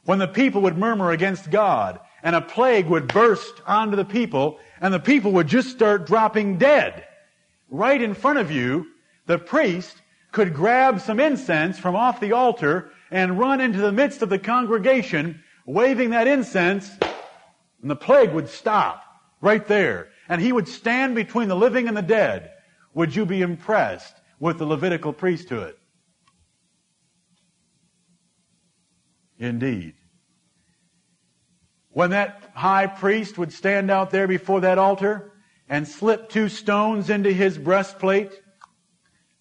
[0.05, 4.59] when the people would murmur against God, and a plague would burst onto the people,
[4.81, 7.05] and the people would just start dropping dead,
[7.69, 8.87] right in front of you,
[9.25, 14.21] the priest could grab some incense from off the altar and run into the midst
[14.21, 16.91] of the congregation, waving that incense,
[17.81, 19.03] and the plague would stop
[19.41, 20.09] right there.
[20.29, 22.51] And he would stand between the living and the dead.
[22.93, 25.75] Would you be impressed with the Levitical priesthood?
[29.39, 29.93] Indeed.
[31.97, 35.31] When that high priest would stand out there before that altar
[35.67, 38.39] and slip two stones into his breastplate,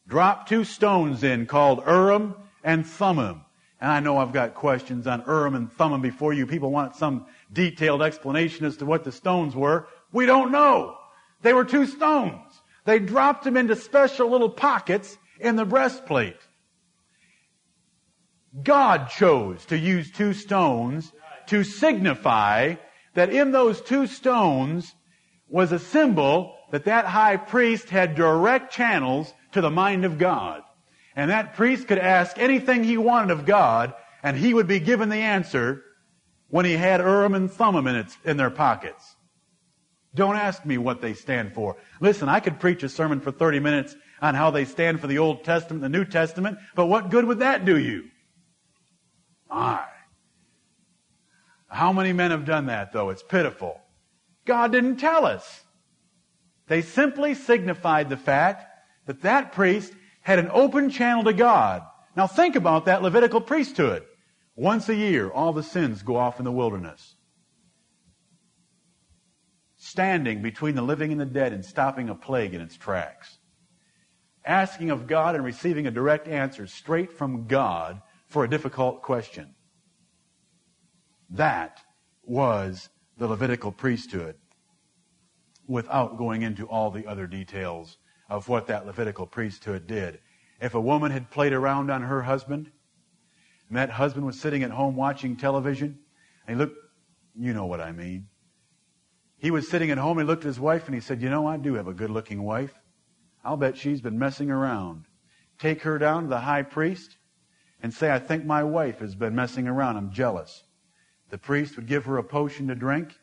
[0.08, 3.42] drop two stones in called Urim and Thummim.
[3.78, 6.46] And I know I've got questions on Urim and Thummim before you.
[6.46, 9.88] People want some detailed explanation as to what the stones were.
[10.10, 10.96] We don't know.
[11.42, 12.62] They were two stones.
[12.86, 16.40] They dropped them into special little pockets in the breastplate.
[18.62, 21.12] God chose to use two stones
[21.48, 22.74] to signify
[23.14, 24.94] that in those two stones
[25.48, 30.62] was a symbol that that high priest had direct channels to the mind of God.
[31.14, 35.08] And that priest could ask anything he wanted of God, and he would be given
[35.08, 35.82] the answer
[36.48, 39.16] when he had Urim and Thummim in, its, in their pockets.
[40.14, 41.76] Don't ask me what they stand for.
[42.00, 45.18] Listen, I could preach a sermon for 30 minutes on how they stand for the
[45.18, 48.04] Old Testament and the New Testament, but what good would that do you?
[49.48, 49.84] My.
[51.68, 53.10] How many men have done that though?
[53.10, 53.80] It's pitiful.
[54.44, 55.64] God didn't tell us.
[56.68, 58.66] They simply signified the fact
[59.06, 61.82] that that priest had an open channel to God.
[62.16, 64.04] Now think about that Levitical priesthood.
[64.54, 67.14] Once a year, all the sins go off in the wilderness.
[69.76, 73.38] Standing between the living and the dead and stopping a plague in its tracks.
[74.44, 79.55] Asking of God and receiving a direct answer straight from God for a difficult question.
[81.30, 81.80] That
[82.22, 84.36] was the Levitical priesthood
[85.66, 90.20] without going into all the other details of what that Levitical priesthood did.
[90.60, 92.70] If a woman had played around on her husband,
[93.68, 95.98] and that husband was sitting at home watching television,
[96.46, 96.76] and he looked,
[97.34, 98.28] you know what I mean.
[99.38, 101.46] He was sitting at home, he looked at his wife, and he said, You know,
[101.46, 102.74] I do have a good looking wife.
[103.44, 105.04] I'll bet she's been messing around.
[105.58, 107.16] Take her down to the high priest
[107.82, 109.96] and say, I think my wife has been messing around.
[109.96, 110.64] I'm jealous.
[111.30, 113.14] The priest would give her a potion to drink,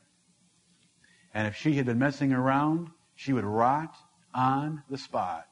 [1.33, 3.95] and if she had been messing around, she would rot
[4.33, 5.47] on the spot.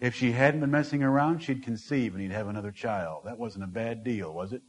[0.00, 3.22] If she hadn't been messing around, she'd conceive and he'd have another child.
[3.24, 4.62] That wasn't a bad deal, was it?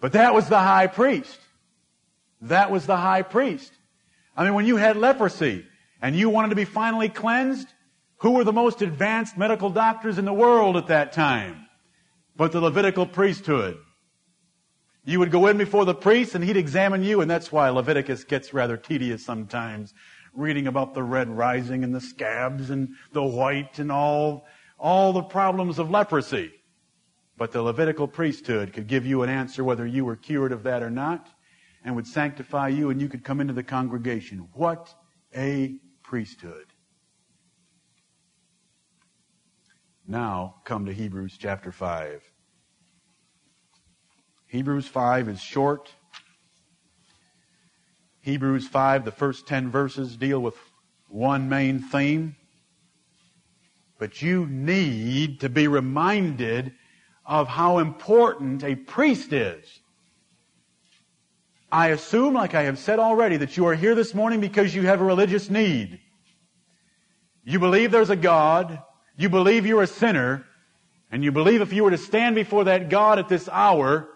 [0.00, 1.40] But that was the high priest.
[2.42, 3.72] That was the high priest.
[4.36, 5.64] I mean, when you had leprosy
[6.02, 7.68] and you wanted to be finally cleansed,
[8.18, 11.66] who were the most advanced medical doctors in the world at that time?
[12.36, 13.78] But the Levitical priesthood.
[15.04, 18.24] You would go in before the priest and he'd examine you, and that's why Leviticus
[18.24, 19.92] gets rather tedious sometimes,
[20.32, 24.46] reading about the red rising and the scabs and the white and all,
[24.78, 26.52] all the problems of leprosy.
[27.36, 30.82] But the Levitical priesthood could give you an answer whether you were cured of that
[30.82, 31.28] or not,
[31.84, 34.48] and would sanctify you, and you could come into the congregation.
[34.54, 34.94] What
[35.36, 36.66] a priesthood.
[40.06, 42.22] Now come to Hebrews chapter 5.
[44.46, 45.92] Hebrews 5 is short.
[48.20, 50.56] Hebrews 5, the first 10 verses deal with
[51.08, 52.36] one main theme.
[53.98, 56.72] But you need to be reminded
[57.26, 59.80] of how important a priest is.
[61.70, 64.82] I assume, like I have said already, that you are here this morning because you
[64.82, 66.00] have a religious need.
[67.44, 68.80] You believe there's a God.
[69.16, 70.44] You believe you're a sinner.
[71.10, 74.08] And you believe if you were to stand before that God at this hour,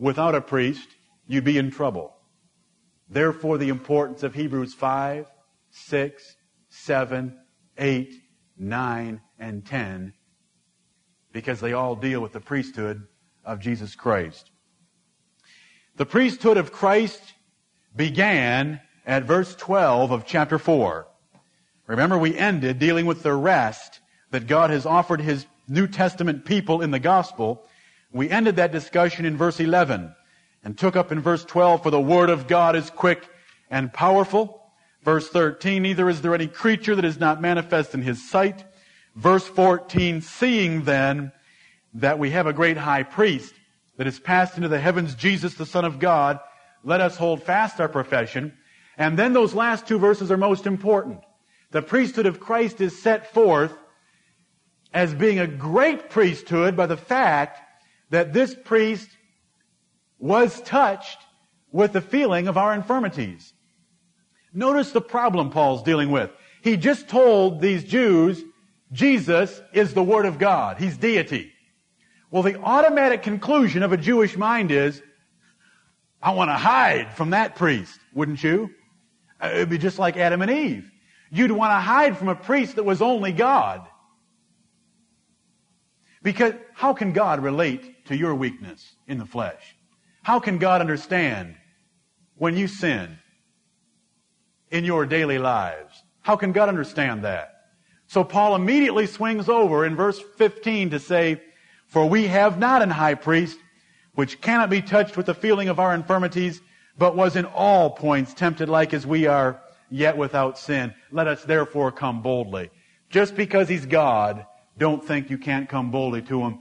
[0.00, 0.88] without a priest,
[1.28, 2.16] you'd be in trouble.
[3.08, 5.30] Therefore, the importance of Hebrews 5,
[5.70, 6.36] 6,
[6.70, 7.38] 7,
[7.78, 8.14] 8,
[8.56, 10.14] 9, and 10,
[11.32, 13.06] because they all deal with the priesthood
[13.44, 14.50] of Jesus Christ.
[15.96, 17.20] The priesthood of Christ
[17.94, 21.06] began at verse 12 of chapter 4.
[21.86, 26.80] Remember, we ended dealing with the rest that God has offered His New Testament people
[26.80, 27.66] in the gospel
[28.12, 30.14] we ended that discussion in verse 11
[30.64, 33.28] and took up in verse 12, for the word of God is quick
[33.70, 34.62] and powerful.
[35.02, 38.64] Verse 13, neither is there any creature that is not manifest in his sight.
[39.14, 41.32] Verse 14, seeing then
[41.94, 43.54] that we have a great high priest
[43.96, 46.38] that is passed into the heavens, Jesus the Son of God,
[46.84, 48.52] let us hold fast our profession.
[48.96, 51.20] And then those last two verses are most important.
[51.70, 53.72] The priesthood of Christ is set forth
[54.92, 57.60] as being a great priesthood by the fact
[58.10, 59.08] that this priest
[60.18, 61.18] was touched
[61.72, 63.52] with the feeling of our infirmities.
[64.52, 66.30] Notice the problem Paul's dealing with.
[66.62, 68.42] He just told these Jews,
[68.92, 70.78] Jesus is the Word of God.
[70.78, 71.52] He's deity.
[72.30, 75.00] Well, the automatic conclusion of a Jewish mind is,
[76.22, 78.70] I want to hide from that priest, wouldn't you?
[79.40, 80.90] Uh, it'd be just like Adam and Eve.
[81.30, 83.86] You'd want to hide from a priest that was only God.
[86.22, 89.76] Because how can God relate to your weakness in the flesh?
[90.22, 91.54] How can God understand
[92.36, 93.20] when you sin
[94.68, 96.02] in your daily lives?
[96.22, 97.54] How can God understand that?
[98.08, 101.40] So Paul immediately swings over in verse 15 to say,
[101.86, 103.58] For we have not an high priest
[104.16, 106.60] which cannot be touched with the feeling of our infirmities,
[106.98, 110.92] but was in all points tempted like as we are, yet without sin.
[111.12, 112.70] Let us therefore come boldly.
[113.08, 114.46] Just because he's God
[114.78, 116.58] don't think you can't come boldly to him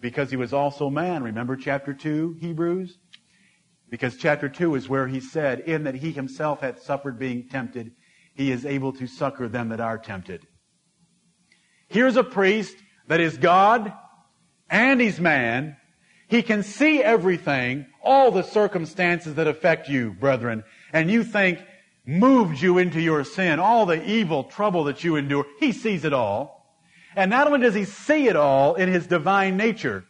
[0.00, 1.22] because he was also man.
[1.22, 2.98] Remember chapter 2, Hebrews?
[3.90, 7.92] Because chapter 2 is where he said, In that he himself hath suffered being tempted,
[8.34, 10.46] he is able to succor them that are tempted.
[11.88, 12.76] Here's a priest
[13.08, 13.92] that is God
[14.70, 15.76] and he's man.
[16.28, 20.62] He can see everything, all the circumstances that affect you, brethren.
[20.92, 21.58] and you think
[22.06, 26.12] moved you into your sin, all the evil trouble that you endure, He sees it
[26.12, 26.57] all.
[27.16, 30.04] And not only does He see it all in His divine nature,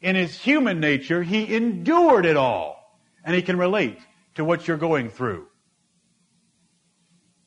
[0.00, 2.76] in His human nature, He endured it all.
[3.24, 3.98] And He can relate
[4.36, 5.46] to what you're going through.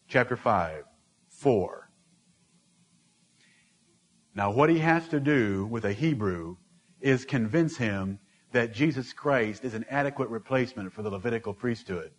[0.08, 0.84] Chapter 5,
[1.30, 1.82] 4.
[4.34, 6.56] Now, what he has to do with a Hebrew
[7.02, 8.20] is convince him
[8.54, 12.12] that Jesus Christ is an adequate replacement for the Levitical priesthood.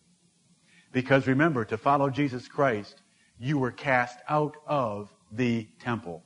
[0.93, 3.03] Because remember, to follow Jesus Christ,
[3.39, 6.25] you were cast out of the temple.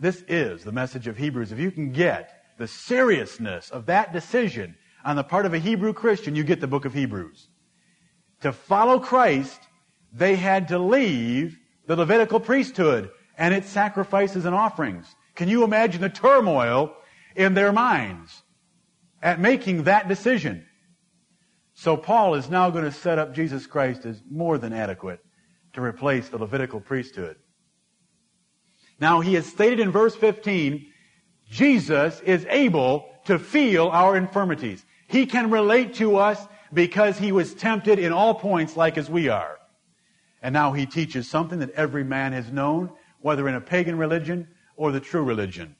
[0.00, 1.50] This is the message of Hebrews.
[1.50, 5.92] If you can get the seriousness of that decision on the part of a Hebrew
[5.92, 7.48] Christian, you get the book of Hebrews.
[8.42, 9.60] To follow Christ,
[10.12, 15.06] they had to leave the Levitical priesthood and its sacrifices and offerings.
[15.34, 16.94] Can you imagine the turmoil
[17.34, 18.42] in their minds
[19.20, 20.64] at making that decision?
[21.74, 25.20] So Paul is now going to set up Jesus Christ as more than adequate
[25.72, 27.36] to replace the Levitical priesthood.
[29.00, 30.86] Now he has stated in verse 15,
[31.50, 34.84] Jesus is able to feel our infirmities.
[35.06, 39.28] He can relate to us because he was tempted in all points like as we
[39.28, 39.58] are.
[40.42, 42.90] And now he teaches something that every man has known,
[43.20, 45.76] whether in a pagan religion or the true religion.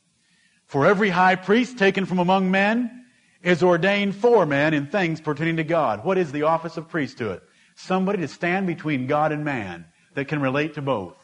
[0.66, 3.04] For every high priest taken from among men
[3.42, 6.04] is ordained for men in things pertaining to God.
[6.04, 7.40] What is the office of priesthood?
[7.76, 11.14] Somebody to stand between God and man that can relate to both.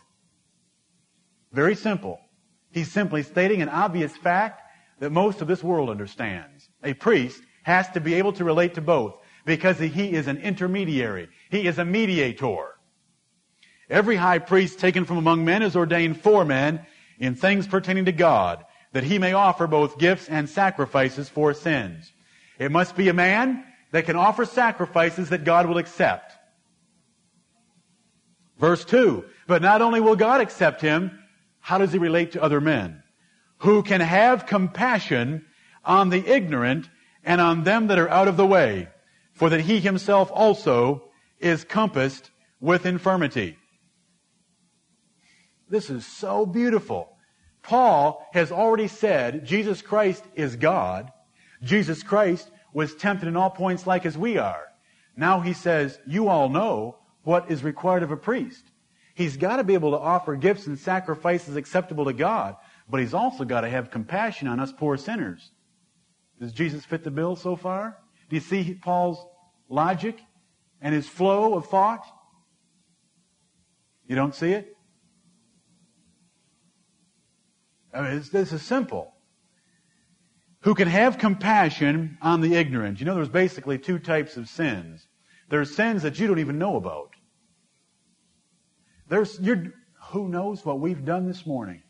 [1.54, 2.18] Very simple.
[2.72, 4.60] He's simply stating an obvious fact
[4.98, 6.68] that most of this world understands.
[6.82, 9.14] A priest has to be able to relate to both
[9.46, 11.28] because he is an intermediary.
[11.50, 12.74] He is a mediator.
[13.88, 16.84] Every high priest taken from among men is ordained for men
[17.18, 22.12] in things pertaining to God, that he may offer both gifts and sacrifices for sins.
[22.58, 26.32] It must be a man that can offer sacrifices that God will accept.
[28.58, 29.24] Verse 2.
[29.46, 31.20] But not only will God accept him,
[31.64, 33.02] how does he relate to other men?
[33.60, 35.46] Who can have compassion
[35.82, 36.90] on the ignorant
[37.24, 38.88] and on them that are out of the way,
[39.32, 41.08] for that he himself also
[41.38, 43.56] is compassed with infirmity.
[45.66, 47.16] This is so beautiful.
[47.62, 51.10] Paul has already said Jesus Christ is God.
[51.62, 54.66] Jesus Christ was tempted in all points like as we are.
[55.16, 58.64] Now he says, you all know what is required of a priest.
[59.14, 62.56] He's got to be able to offer gifts and sacrifices acceptable to God,
[62.88, 65.52] but he's also got to have compassion on us poor sinners.
[66.40, 67.96] Does Jesus fit the bill so far?
[68.28, 69.24] Do you see Paul's
[69.68, 70.18] logic
[70.80, 72.04] and his flow of thought?
[74.08, 74.76] You don't see it?
[77.94, 79.14] I mean, this is simple.
[80.62, 82.98] Who can have compassion on the ignorant.
[82.98, 85.06] You know, there's basically two types of sins.
[85.50, 87.13] There's sins that you don't even know about.
[89.14, 89.38] There's,
[90.10, 91.84] who knows what we've done this morning?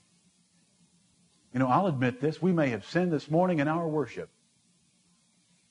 [1.55, 2.43] You know, I'll admit this.
[2.43, 4.29] We may have sinned this morning in our worship.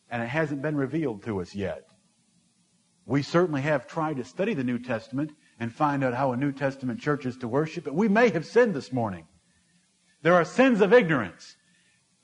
[0.09, 1.83] And it hasn't been revealed to us yet.
[3.05, 5.29] We certainly have tried to study the New Testament
[5.59, 8.47] and find out how a New Testament church is to worship, but we may have
[8.47, 9.27] sinned this morning.
[10.23, 11.55] There are sins of ignorance.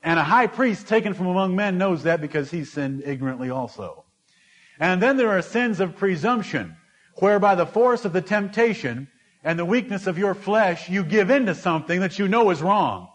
[0.01, 4.05] And a high priest taken from among men knows that because he sinned ignorantly also.
[4.79, 6.77] And then there are sins of presumption,
[7.17, 9.07] whereby the force of the temptation
[9.43, 12.61] and the weakness of your flesh, you give in to something that you know is
[12.61, 13.09] wrong.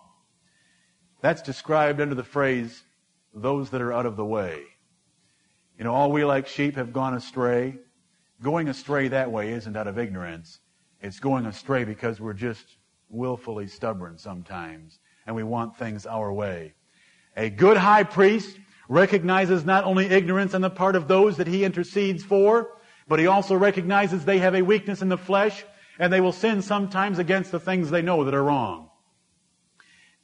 [1.20, 2.82] That's described under the phrase,
[3.34, 4.62] those that are out of the way.
[5.78, 7.78] You know, all we like sheep have gone astray.
[8.42, 10.60] Going astray that way isn't out of ignorance.
[11.00, 12.64] It's going astray because we're just
[13.08, 16.74] willfully stubborn sometimes, and we want things our way.
[17.36, 18.58] A good high priest
[18.88, 22.68] recognizes not only ignorance on the part of those that he intercedes for,
[23.08, 25.64] but he also recognizes they have a weakness in the flesh,
[25.98, 28.90] and they will sin sometimes against the things they know that are wrong.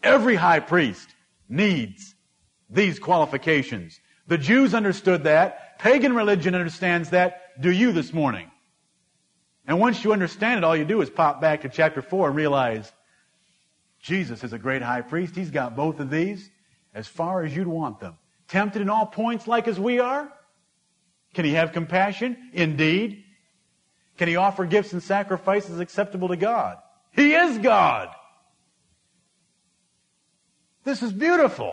[0.03, 1.09] Every high priest
[1.49, 2.15] needs
[2.69, 4.01] these qualifications.
[4.27, 5.79] The Jews understood that.
[5.79, 7.61] Pagan religion understands that.
[7.61, 8.51] Do you this morning?
[9.67, 12.37] And once you understand it, all you do is pop back to chapter 4 and
[12.37, 12.91] realize
[14.01, 15.37] Jesus is a great high priest.
[15.37, 16.51] He's got both of these
[16.95, 18.17] as far as you'd want them.
[18.49, 20.33] Tempted in all points like as we are?
[21.35, 22.51] Can he have compassion?
[22.53, 23.25] Indeed.
[24.21, 26.77] Can he offer gifts and sacrifices acceptable to God?
[27.11, 28.11] He is God.
[30.85, 31.73] This is beautiful.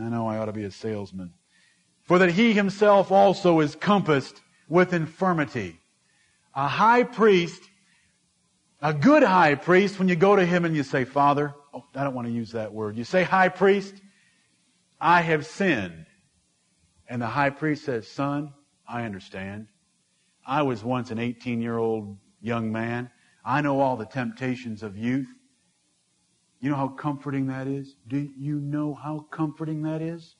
[0.00, 1.34] I know I ought to be a salesman.
[2.04, 5.78] For that he himself also is compassed with infirmity.
[6.54, 7.62] A high priest,
[8.80, 12.04] a good high priest, when you go to him and you say, Father, oh, I
[12.04, 12.96] don't want to use that word.
[12.96, 13.94] You say high priest,
[14.98, 16.06] I have sinned.
[17.06, 18.54] And the high priest says, Son,
[18.88, 19.66] I understand.
[20.46, 23.10] I was once an 18 year old young man.
[23.44, 25.28] I know all the temptations of youth.
[26.60, 27.96] You know how comforting that is?
[28.08, 30.36] Do you know how comforting that is?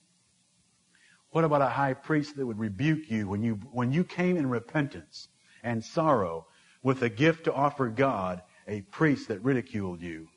[1.30, 4.48] What about a high priest that would rebuke you when you, when you came in
[4.48, 5.28] repentance
[5.62, 6.46] and sorrow
[6.82, 10.28] with a gift to offer God, a priest that ridiculed you?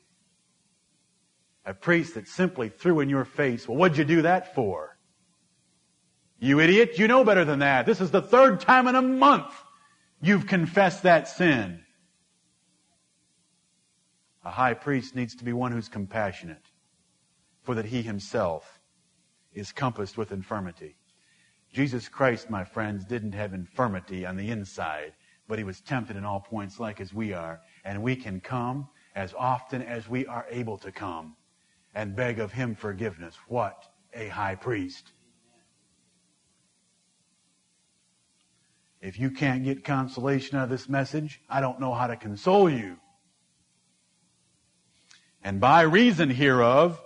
[1.64, 4.97] A priest that simply threw in your face, well, what'd you do that for?
[6.38, 7.84] You idiot, you know better than that.
[7.86, 9.52] This is the third time in a month
[10.20, 11.80] you've confessed that sin.
[14.44, 16.64] A high priest needs to be one who's compassionate,
[17.62, 18.80] for that he himself
[19.52, 20.96] is compassed with infirmity.
[21.72, 25.12] Jesus Christ, my friends, didn't have infirmity on the inside,
[25.48, 28.88] but he was tempted in all points like as we are, and we can come
[29.14, 31.36] as often as we are able to come
[31.94, 33.34] and beg of him forgiveness.
[33.48, 33.84] What
[34.14, 35.12] a high priest.
[39.00, 42.68] If you can't get consolation out of this message, I don't know how to console
[42.68, 42.96] you.
[45.42, 47.00] And by reason hereof,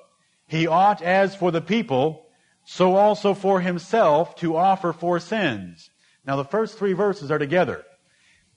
[0.47, 2.26] he ought, as for the people,
[2.64, 5.90] so also for himself to offer for sins.
[6.24, 7.84] Now the first three verses are together.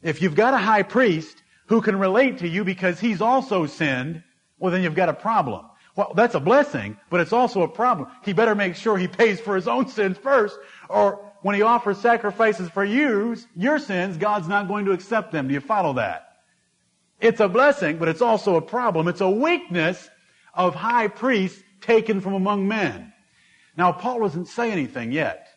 [0.02, 4.24] If you've got a high priest who can relate to you because he's also sinned,
[4.60, 5.66] well then you've got a problem.
[5.96, 8.10] Well, that's a blessing, but it's also a problem.
[8.24, 10.58] He better make sure he pays for his own sins first,
[10.90, 15.48] or when he offers sacrifices for you, your sins, God's not going to accept them.
[15.48, 16.38] Do you follow that?
[17.22, 19.08] It's a blessing, but it's also a problem.
[19.08, 20.10] It's a weakness
[20.56, 23.14] of high priests taken from among men.
[23.78, 25.48] Now, Paul doesn't say anything yet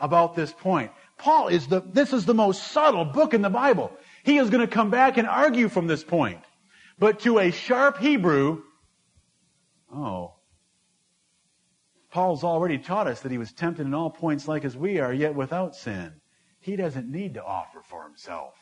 [0.00, 0.92] about this point.
[1.18, 3.90] Paul is the, this is the most subtle book in the Bible.
[4.22, 6.38] He is going to come back and argue from this point.
[7.00, 8.62] But to a sharp Hebrew,
[9.92, 10.31] Oh.
[12.12, 15.14] Paul's already taught us that he was tempted in all points like as we are,
[15.14, 16.12] yet without sin.
[16.60, 18.54] He doesn't need to offer for himself.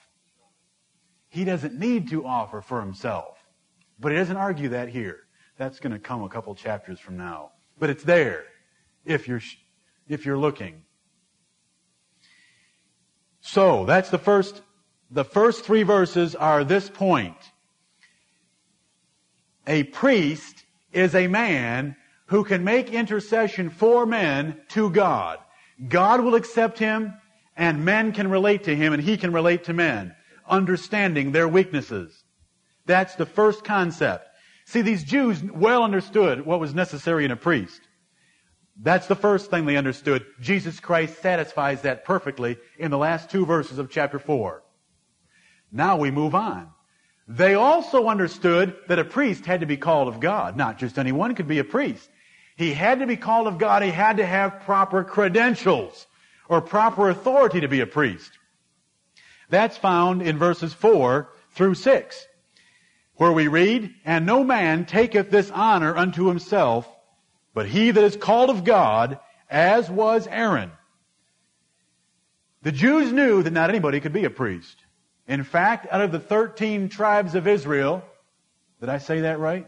[1.29, 3.39] He doesn't need to offer for himself.
[3.99, 5.19] But he doesn't argue that here.
[5.59, 7.51] That's going to come a couple chapters from now.
[7.77, 8.45] But it's there
[9.05, 9.43] if you're,
[10.09, 10.83] if you're looking.
[13.41, 14.63] So, that's the first,
[15.11, 17.37] the first three verses are this point.
[19.67, 21.97] A priest is a man
[22.31, 25.39] who can make intercession for men to God.
[25.89, 27.13] God will accept him
[27.57, 30.15] and men can relate to him and he can relate to men,
[30.49, 32.23] understanding their weaknesses.
[32.87, 34.29] That's the first concept.
[34.65, 37.81] See, these Jews well understood what was necessary in a priest.
[38.81, 40.25] That's the first thing they understood.
[40.41, 44.63] Jesus Christ satisfies that perfectly in the last two verses of chapter 4.
[45.73, 46.69] Now we move on.
[47.27, 50.57] They also understood that a priest had to be called of God.
[50.57, 52.09] Not just anyone could be a priest.
[52.61, 53.83] He had to be called of God.
[53.83, 56.07] He had to have proper credentials
[56.47, 58.31] or proper authority to be a priest.
[59.49, 62.27] That's found in verses 4 through 6,
[63.15, 66.87] where we read, And no man taketh this honor unto himself,
[67.55, 70.71] but he that is called of God, as was Aaron.
[72.61, 74.77] The Jews knew that not anybody could be a priest.
[75.27, 78.05] In fact, out of the 13 tribes of Israel,
[78.81, 79.67] did I say that right?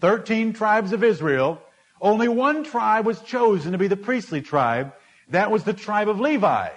[0.00, 1.60] 13 tribes of Israel,
[2.00, 4.92] only one tribe was chosen to be the priestly tribe.
[5.30, 6.68] That was the tribe of Levi.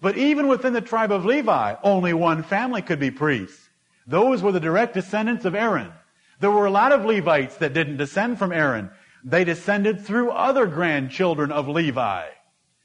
[0.00, 3.68] But even within the tribe of Levi, only one family could be priests.
[4.06, 5.92] Those were the direct descendants of Aaron.
[6.40, 8.90] There were a lot of Levites that didn't descend from Aaron.
[9.24, 12.26] They descended through other grandchildren of Levi.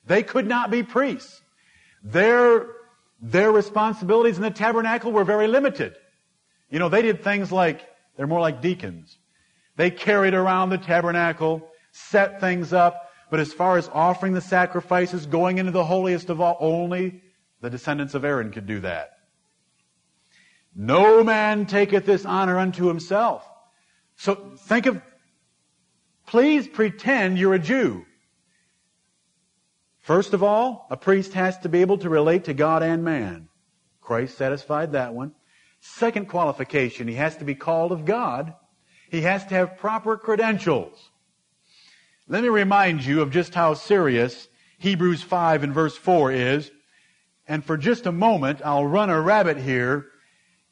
[0.06, 1.42] They could not be priests.
[2.04, 2.68] Their
[3.24, 5.96] their responsibilities in the tabernacle were very limited.
[6.70, 7.82] You know, they did things like,
[8.18, 9.18] they're more like deacons.
[9.76, 15.26] They carried around the tabernacle, set things up, but as far as offering the sacrifices,
[15.26, 17.22] going into the holiest of all, only
[17.62, 19.12] the descendants of Aaron could do that.
[20.76, 23.48] No man taketh this honor unto himself.
[24.16, 25.02] So think of,
[26.28, 28.06] please pretend you're a Jew.
[30.00, 33.48] First of all, a priest has to be able to relate to God and man.
[34.02, 35.34] Christ satisfied that one.
[35.80, 38.54] Second qualification, he has to be called of God.
[39.14, 41.12] He has to have proper credentials.
[42.28, 44.48] Let me remind you of just how serious
[44.80, 46.72] Hebrews 5 and verse 4 is.
[47.48, 50.08] And for just a moment, I'll run a rabbit here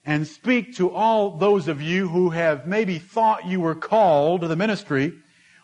[0.03, 4.47] and speak to all those of you who have maybe thought you were called to
[4.47, 5.13] the ministry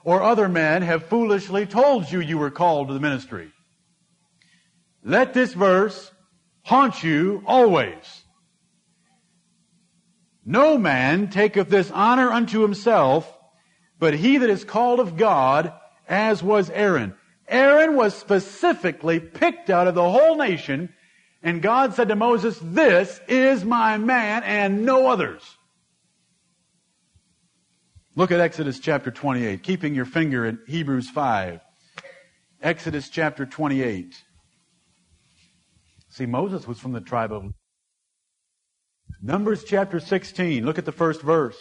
[0.03, 3.51] or other men have foolishly told you you were called to the ministry.
[5.03, 6.11] Let this verse
[6.61, 8.16] haunt you always.
[10.49, 13.37] No man taketh this honor unto himself,
[13.99, 15.73] but he that is called of God,
[16.07, 17.15] as was Aaron.
[17.49, 20.93] Aaron was specifically picked out of the whole nation,
[21.43, 25.43] and God said to Moses, This is my man and no others.
[28.15, 31.59] Look at Exodus chapter 28, keeping your finger in Hebrews 5.
[32.61, 34.15] Exodus chapter 28.
[36.09, 37.51] See, Moses was from the tribe of
[39.21, 40.65] Numbers chapter 16.
[40.65, 41.57] Look at the first verse.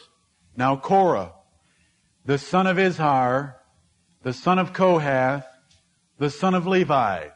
[0.57, 1.33] Now Korah,
[2.25, 3.55] the son of Izhar,
[4.23, 5.47] the son of Kohath,
[6.19, 7.29] the son of Levi.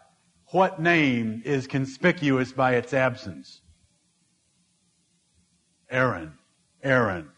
[0.48, 3.60] What name is conspicuous by its absence?
[5.90, 6.34] Aaron.
[6.82, 7.30] Aaron.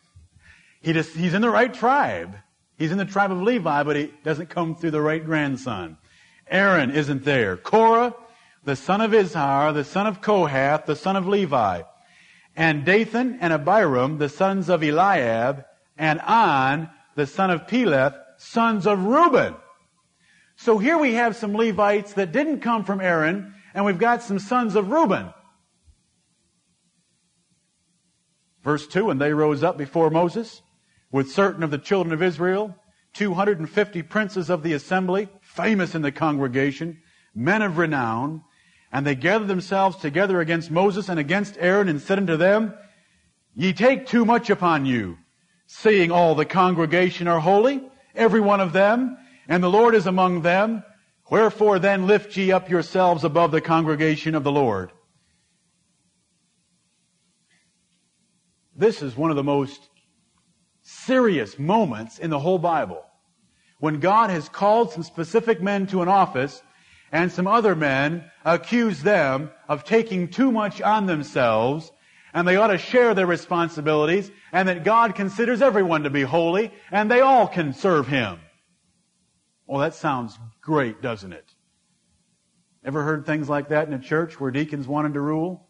[0.81, 2.37] He just, he's in the right tribe.
[2.77, 5.99] He's in the tribe of Levi, but he doesn't come through the right grandson.
[6.49, 7.57] Aaron isn't there.
[7.57, 8.15] Korah,
[8.65, 11.83] the son of Izhar, the son of Kohath, the son of Levi.
[12.57, 15.65] And Dathan and Abiram, the sons of Eliab,
[15.97, 19.55] and On, the son of Peleth, sons of Reuben.
[20.57, 24.39] So here we have some Levites that didn't come from Aaron, and we've got some
[24.39, 25.33] sons of Reuben.
[28.63, 30.63] Verse 2, and they rose up before Moses
[31.11, 32.77] with certain of the children of Israel,
[33.15, 37.03] 250 princes of the assembly, famous in the congregation,
[37.35, 38.43] men of renown,
[38.93, 42.75] and they gathered themselves together against Moses and against Aaron and said unto them,
[43.55, 45.19] Ye take too much upon you,
[45.67, 47.83] seeing all the congregation are holy,
[48.15, 49.17] every one of them,
[49.49, 50.85] and the Lord is among them.
[51.31, 54.93] Wherefore then lift ye up yourselves above the congregation of the Lord.
[58.77, 59.89] This is one of the most
[60.83, 63.03] serious moments in the whole Bible.
[63.79, 66.63] When God has called some specific men to an office
[67.11, 71.91] and some other men accuse them of taking too much on themselves
[72.35, 76.73] and they ought to share their responsibilities and that God considers everyone to be holy
[76.91, 78.41] and they all can serve Him.
[79.67, 81.55] Well, that sounds great, doesn't it?
[82.85, 85.69] Ever heard things like that in a church where deacons wanted to rule?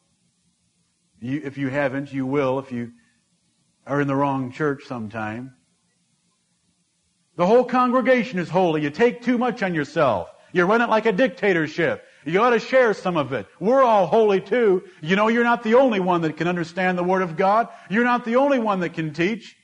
[1.20, 2.92] You, if you haven't, you will if you
[3.86, 5.54] are in the wrong church sometime.
[7.36, 8.82] The whole congregation is holy.
[8.82, 10.28] You take too much on yourself.
[10.52, 12.04] You run it like a dictatorship.
[12.24, 13.46] You ought to share some of it.
[13.58, 14.84] We're all holy too.
[15.00, 17.68] You know, you're not the only one that can understand the Word of God.
[17.90, 19.56] You're not the only one that can teach.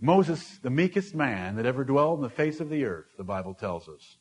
[0.00, 3.52] Moses, the meekest man that ever dwelled on the face of the earth, the Bible
[3.52, 4.16] tells us,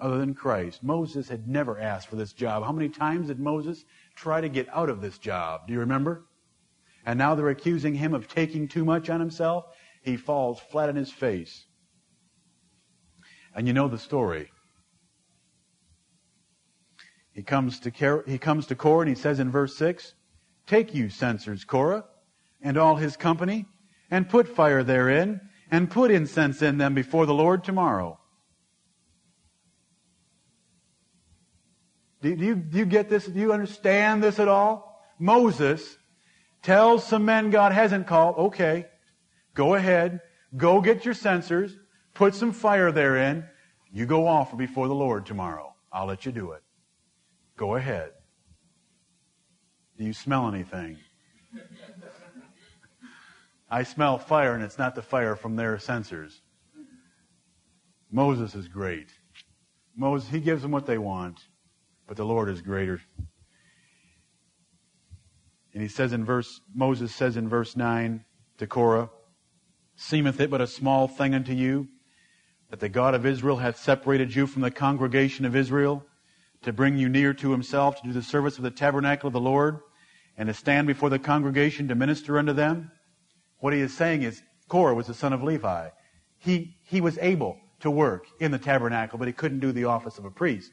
[0.00, 0.84] other than Christ.
[0.84, 2.64] Moses had never asked for this job.
[2.64, 3.84] How many times did Moses
[4.14, 5.66] try to get out of this job?
[5.66, 6.26] Do you remember?
[7.04, 9.64] And now they're accusing him of taking too much on himself.
[10.02, 11.64] He falls flat on his face.
[13.54, 14.50] And you know the story.
[17.32, 20.14] He comes to, he comes to Korah and he says in verse 6,
[20.66, 22.04] Take you censers, Korah,
[22.60, 23.66] and all his company,
[24.10, 28.18] and put fire therein, and put incense in them before the Lord tomorrow.
[32.22, 33.26] Do you, do you get this?
[33.26, 35.02] Do you understand this at all?
[35.18, 35.96] Moses
[36.62, 38.86] tells some men God hasn't called, okay,
[39.54, 40.20] go ahead,
[40.56, 41.74] go get your censers,
[42.14, 43.48] Put some fire therein.
[43.90, 45.74] You go offer before the Lord tomorrow.
[45.92, 46.62] I'll let you do it.
[47.60, 48.12] Go ahead.
[49.98, 50.96] Do you smell anything?
[53.70, 56.40] I smell fire, and it's not the fire from their censers.
[58.10, 59.10] Moses is great.
[59.94, 61.38] Moses, he gives them what they want,
[62.08, 63.02] but the Lord is greater.
[65.74, 68.24] And he says in verse, Moses says in verse 9
[68.56, 69.10] to Korah,
[69.96, 71.88] Seemeth it but a small thing unto you
[72.70, 76.06] that the God of Israel hath separated you from the congregation of Israel
[76.62, 79.40] to bring you near to himself to do the service of the tabernacle of the
[79.40, 79.80] Lord
[80.36, 82.90] and to stand before the congregation to minister unto them.
[83.58, 85.88] What he is saying is Korah was the son of Levi.
[86.38, 90.18] He, he was able to work in the tabernacle, but he couldn't do the office
[90.18, 90.70] of a priest.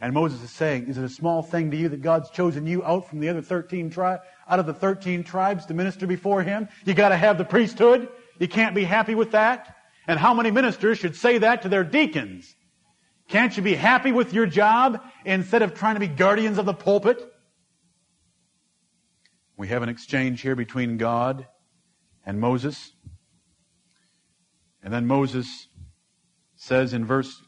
[0.00, 2.84] And Moses is saying, is it a small thing to you that God's chosen you
[2.84, 6.68] out from the other 13 tribes, out of the 13 tribes to minister before him?
[6.84, 8.08] You gotta have the priesthood.
[8.38, 9.74] You can't be happy with that.
[10.06, 12.54] And how many ministers should say that to their deacons?
[13.28, 16.74] Can't you be happy with your job instead of trying to be guardians of the
[16.74, 17.20] pulpit?
[19.56, 21.46] We have an exchange here between God
[22.24, 22.92] and Moses.
[24.82, 25.68] And then Moses
[26.56, 27.42] says in verse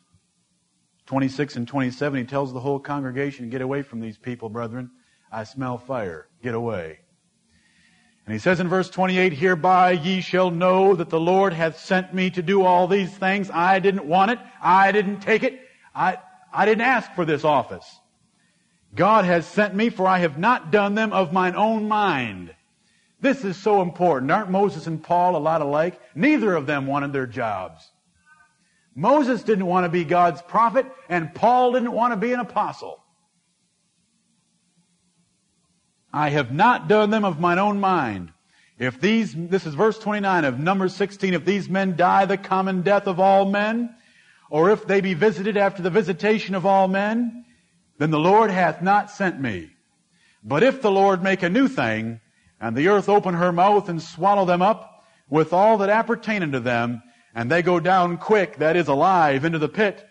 [1.07, 4.91] 26 and 27, he tells the whole congregation, Get away from these people, brethren.
[5.33, 6.29] I smell fire.
[6.43, 6.99] Get away.
[8.27, 12.13] And he says in verse 28, Hereby ye shall know that the Lord hath sent
[12.13, 13.51] me to do all these things.
[13.51, 14.39] I didn't want it.
[14.63, 15.61] I didn't take it.
[16.01, 16.19] I,
[16.51, 17.85] I didn't ask for this office.
[18.95, 22.55] God has sent me, for I have not done them of mine own mind.
[23.21, 24.33] This is so important.
[24.33, 26.01] Aren't Moses and Paul a lot alike?
[26.15, 27.87] Neither of them wanted their jobs.
[28.95, 33.05] Moses didn't want to be God's prophet, and Paul didn't want to be an apostle.
[36.13, 38.33] I have not done them of mine own mind.
[38.79, 42.81] If these, this is verse 29 of Numbers 16, if these men die the common
[42.81, 43.95] death of all men,
[44.51, 47.45] or if they be visited after the visitation of all men,
[47.99, 49.71] then the Lord hath not sent me.
[50.43, 52.21] But if the Lord make a new thing,
[52.61, 56.59] and the earth open her mouth and swallow them up, with all that appertain unto
[56.59, 57.01] them,
[57.35, 60.05] and they go down quick, that is alive, into the pit,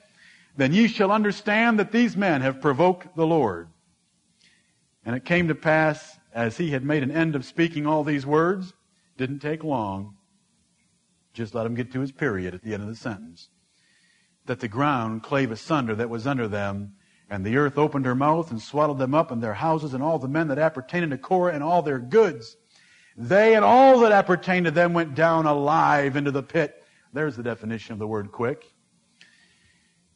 [0.55, 3.67] then ye shall understand that these men have provoked the Lord.
[5.05, 8.25] And it came to pass, as he had made an end of speaking all these
[8.25, 8.73] words,
[9.17, 10.15] didn't take long,
[11.33, 13.49] just let him get to his period at the end of the sentence
[14.49, 16.91] that the ground clave asunder that was under them,
[17.29, 20.17] and the earth opened her mouth and swallowed them up and their houses and all
[20.17, 22.57] the men that appertained to Korah and all their goods.
[23.15, 26.83] They and all that appertained to them went down alive into the pit.
[27.13, 28.65] There's the definition of the word quick.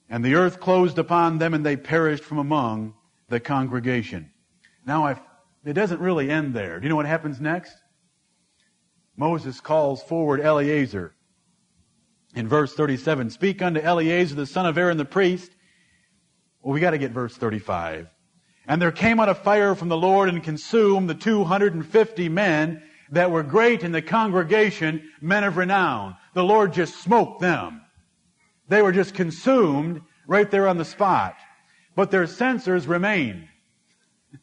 [0.10, 2.96] And the earth closed upon them and they perished from among
[3.30, 4.32] the congregation.
[4.84, 5.22] Now, I've,
[5.64, 6.80] it doesn't really end there.
[6.80, 7.76] Do you know what happens next?
[9.16, 11.14] Moses calls forward Eleazar
[12.36, 15.52] in verse 37, speak unto Eleazar the son of Aaron the priest.
[16.62, 18.08] Well, we got to get verse 35.
[18.68, 22.82] And there came out a fire from the Lord and consumed the 250 men
[23.12, 26.16] that were great in the congregation, men of renown.
[26.34, 27.82] The Lord just smoked them.
[28.70, 31.36] They were just consumed right there on the spot.
[31.96, 33.48] But their censers remained.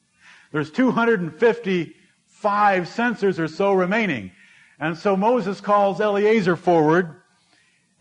[0.52, 4.30] There's 255 censers or so remaining.
[4.78, 7.19] And so Moses calls Eleazar forward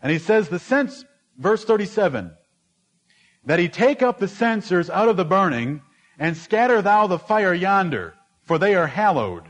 [0.02, 1.04] and he says the sense,
[1.38, 2.32] verse 37,
[3.44, 5.82] that he take up the censers out of the burning
[6.18, 9.44] and scatter thou the fire yonder, for they are hallowed.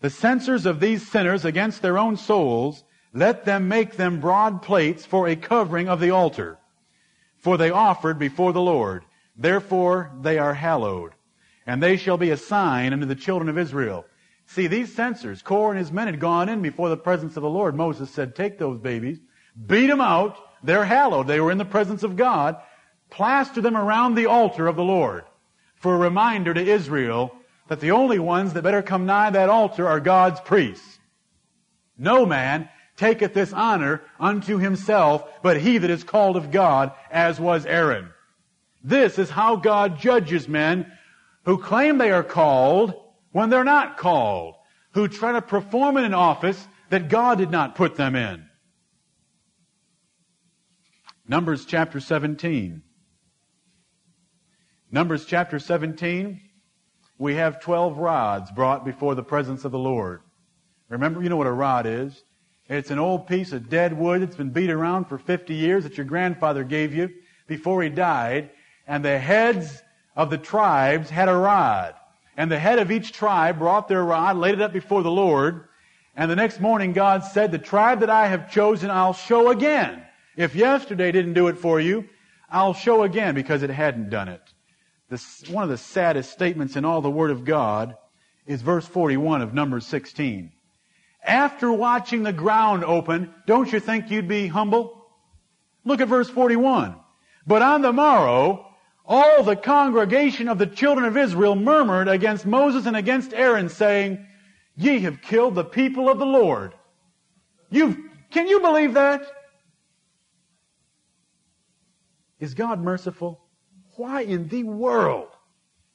[0.00, 5.06] The censers of these sinners against their own souls, let them make them broad plates
[5.06, 6.58] for a covering of the altar.
[7.38, 9.04] For they offered before the Lord.
[9.36, 11.12] Therefore they are hallowed.
[11.66, 14.04] And they shall be a sign unto the children of Israel.
[14.46, 17.48] See, these censers, Korah and his men had gone in before the presence of the
[17.48, 17.76] Lord.
[17.76, 19.20] Moses said, take those babies
[19.66, 20.36] beat them out.
[20.62, 21.26] They're hallowed.
[21.26, 22.56] They were in the presence of God.
[23.10, 25.24] Plaster them around the altar of the Lord
[25.76, 27.34] for a reminder to Israel
[27.68, 30.98] that the only ones that better come nigh that altar are God's priests.
[31.98, 37.40] No man taketh this honor unto himself, but he that is called of God, as
[37.40, 38.10] was Aaron.
[38.84, 40.90] This is how God judges men
[41.44, 42.94] who claim they are called
[43.32, 44.54] when they're not called,
[44.92, 48.44] who try to perform in an office that God did not put them in.
[51.32, 52.82] Numbers chapter 17.
[54.90, 56.38] Numbers chapter 17,
[57.16, 60.20] we have 12 rods brought before the presence of the Lord.
[60.90, 62.22] Remember, you know what a rod is.
[62.68, 65.96] It's an old piece of dead wood that's been beat around for 50 years that
[65.96, 67.08] your grandfather gave you
[67.46, 68.50] before he died.
[68.86, 69.82] And the heads
[70.14, 71.94] of the tribes had a rod.
[72.36, 75.66] And the head of each tribe brought their rod, laid it up before the Lord.
[76.14, 80.04] And the next morning God said, the tribe that I have chosen I'll show again.
[80.36, 82.08] If yesterday didn't do it for you,
[82.50, 84.42] I'll show again because it hadn't done it.
[85.08, 87.96] This, one of the saddest statements in all the Word of God
[88.46, 90.52] is verse 41 of Numbers 16.
[91.24, 95.06] After watching the ground open, don't you think you'd be humble?
[95.84, 96.96] Look at verse 41.
[97.46, 98.66] But on the morrow,
[99.04, 104.26] all the congregation of the children of Israel murmured against Moses and against Aaron, saying,
[104.76, 106.72] Ye have killed the people of the Lord.
[107.70, 107.98] You've,
[108.30, 109.26] can you believe that?
[112.42, 113.40] Is God merciful?
[113.94, 115.28] Why in the world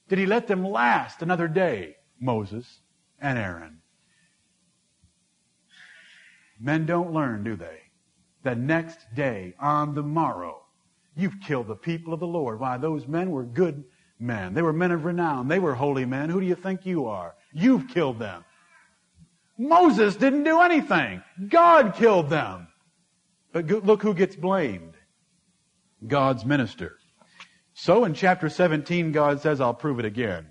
[0.08, 2.80] did he let them last another day, Moses
[3.20, 3.82] and Aaron?
[6.58, 7.82] Men don't learn, do they?
[8.44, 10.62] The next day, on the morrow,
[11.18, 12.62] you've killed the people of the Lord.
[12.62, 13.84] Why, those men were good
[14.18, 14.54] men.
[14.54, 15.50] They were men of renown.
[15.50, 16.30] They were holy men.
[16.30, 17.36] Who do you think you are?
[17.52, 18.46] You've killed them.
[19.58, 21.22] Moses didn't do anything.
[21.50, 22.70] God killed them.
[23.52, 24.97] But look who gets blamed.
[26.06, 26.98] God's minister.
[27.74, 30.48] So in chapter 17, God says, I'll prove it again.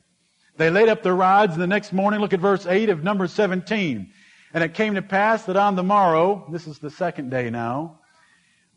[0.57, 3.27] They laid up their rods, and the next morning, look at verse 8 of number
[3.27, 4.11] 17.
[4.55, 7.99] And it came to pass that on the morrow, this is the second day now,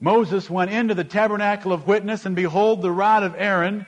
[0.01, 3.86] Moses went into the tabernacle of witness, and behold, the rod of Aaron,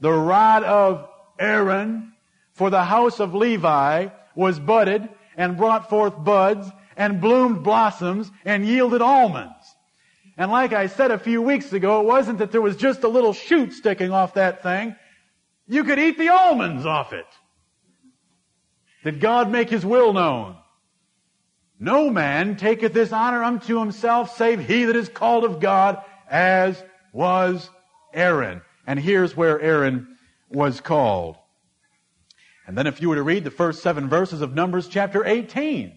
[0.00, 1.08] the rod of
[1.38, 2.12] Aaron
[2.52, 8.66] for the house of Levi was budded and brought forth buds and bloomed blossoms and
[8.66, 9.61] yielded almonds.
[10.42, 13.08] And like I said a few weeks ago, it wasn't that there was just a
[13.08, 14.96] little shoot sticking off that thing.
[15.68, 17.28] You could eat the almonds off it.
[19.04, 20.56] Did God make His will known?
[21.78, 26.82] No man taketh this honor unto himself save he that is called of God as
[27.12, 27.70] was
[28.12, 28.62] Aaron.
[28.84, 30.16] And here's where Aaron
[30.50, 31.36] was called.
[32.66, 35.96] And then if you were to read the first seven verses of Numbers chapter 18,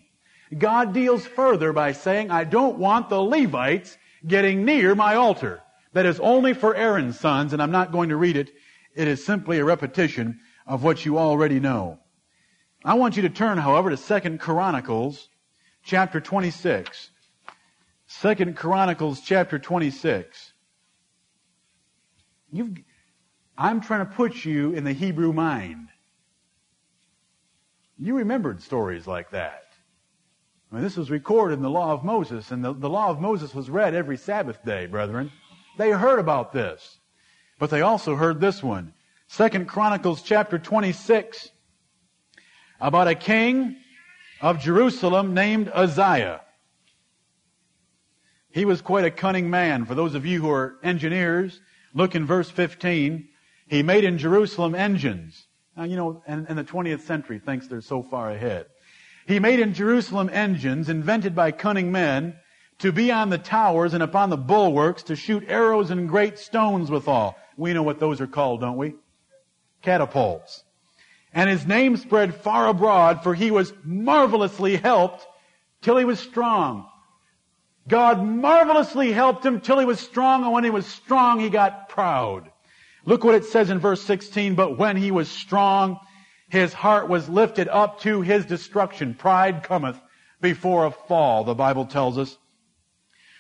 [0.56, 5.61] God deals further by saying, I don't want the Levites getting near my altar.
[5.93, 8.51] That is only for Aaron's sons, and I'm not going to read it.
[8.95, 11.99] It is simply a repetition of what you already know.
[12.84, 15.30] I want you to turn, however, to Second Chronicles
[15.84, 17.11] chapter 26.
[18.07, 20.53] Second Chronicles chapter 26.
[22.51, 22.78] You've,
[23.57, 25.88] I'm trying to put you in the Hebrew mind.
[27.97, 29.64] You remembered stories like that.
[30.72, 33.20] I mean, this was recorded in the law of Moses, and the, the law of
[33.22, 35.32] Moses was read every Sabbath day, brethren.
[35.78, 36.99] They heard about this.
[37.59, 38.93] But they also heard this one.
[39.28, 41.49] Second Chronicles chapter 26
[42.80, 43.78] about a king
[44.41, 46.41] of Jerusalem named Uzziah.
[48.51, 49.86] He was quite a cunning man.
[49.86, 51.59] For those of you who are engineers,
[51.93, 53.28] look in verse 15.
[53.68, 55.47] He made in Jerusalem engines.
[55.76, 58.68] Now, you know, in, in the 20th century thinks they're so far ahead.
[59.26, 62.36] He made in Jerusalem engines invented by cunning men
[62.80, 66.91] to be on the towers and upon the bulwarks to shoot arrows and great stones
[66.91, 67.36] withal.
[67.57, 68.95] We know what those are called, don't we?
[69.82, 70.63] Catapults.
[71.34, 75.26] And his name spread far abroad, for he was marvelously helped
[75.82, 76.88] till he was strong.
[77.88, 81.89] God marvelously helped him till he was strong, and when he was strong, he got
[81.89, 82.49] proud.
[83.05, 85.99] Look what it says in verse 16, but when he was strong,
[86.50, 89.14] his heart was lifted up to his destruction.
[89.14, 90.00] Pride cometh
[90.41, 92.38] before a fall, the Bible tells us.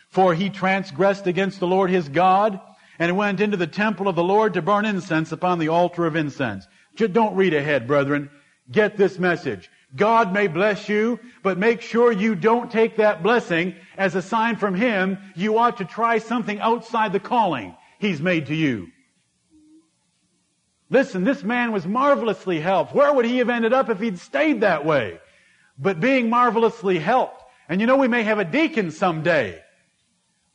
[0.09, 2.59] For he transgressed against the Lord his God
[2.97, 6.15] and went into the temple of the Lord to burn incense upon the altar of
[6.15, 6.65] incense.
[6.95, 8.29] Just don't read ahead, brethren.
[8.71, 9.69] Get this message.
[9.95, 14.55] God may bless you, but make sure you don't take that blessing as a sign
[14.55, 15.17] from Him.
[15.35, 18.87] You ought to try something outside the calling He's made to you.
[20.95, 22.95] Listen, this man was marvelously helped.
[22.95, 25.19] Where would he have ended up if he'd stayed that way?
[25.77, 27.43] But being marvelously helped.
[27.67, 29.61] And you know, we may have a deacon someday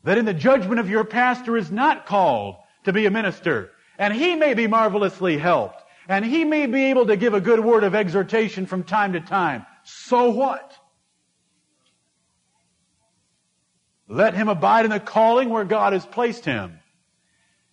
[0.05, 3.72] that in the judgment of your pastor is not called to be a minister.
[3.99, 5.82] And he may be marvelously helped.
[6.09, 9.20] And he may be able to give a good word of exhortation from time to
[9.20, 9.66] time.
[9.84, 10.74] So what?
[14.09, 16.80] Let him abide in the calling where God has placed him.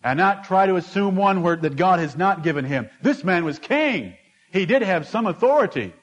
[0.08, 2.90] And not try to assume one word that God has not given him.
[3.02, 4.16] This man was king.
[4.54, 5.94] He did have some authority.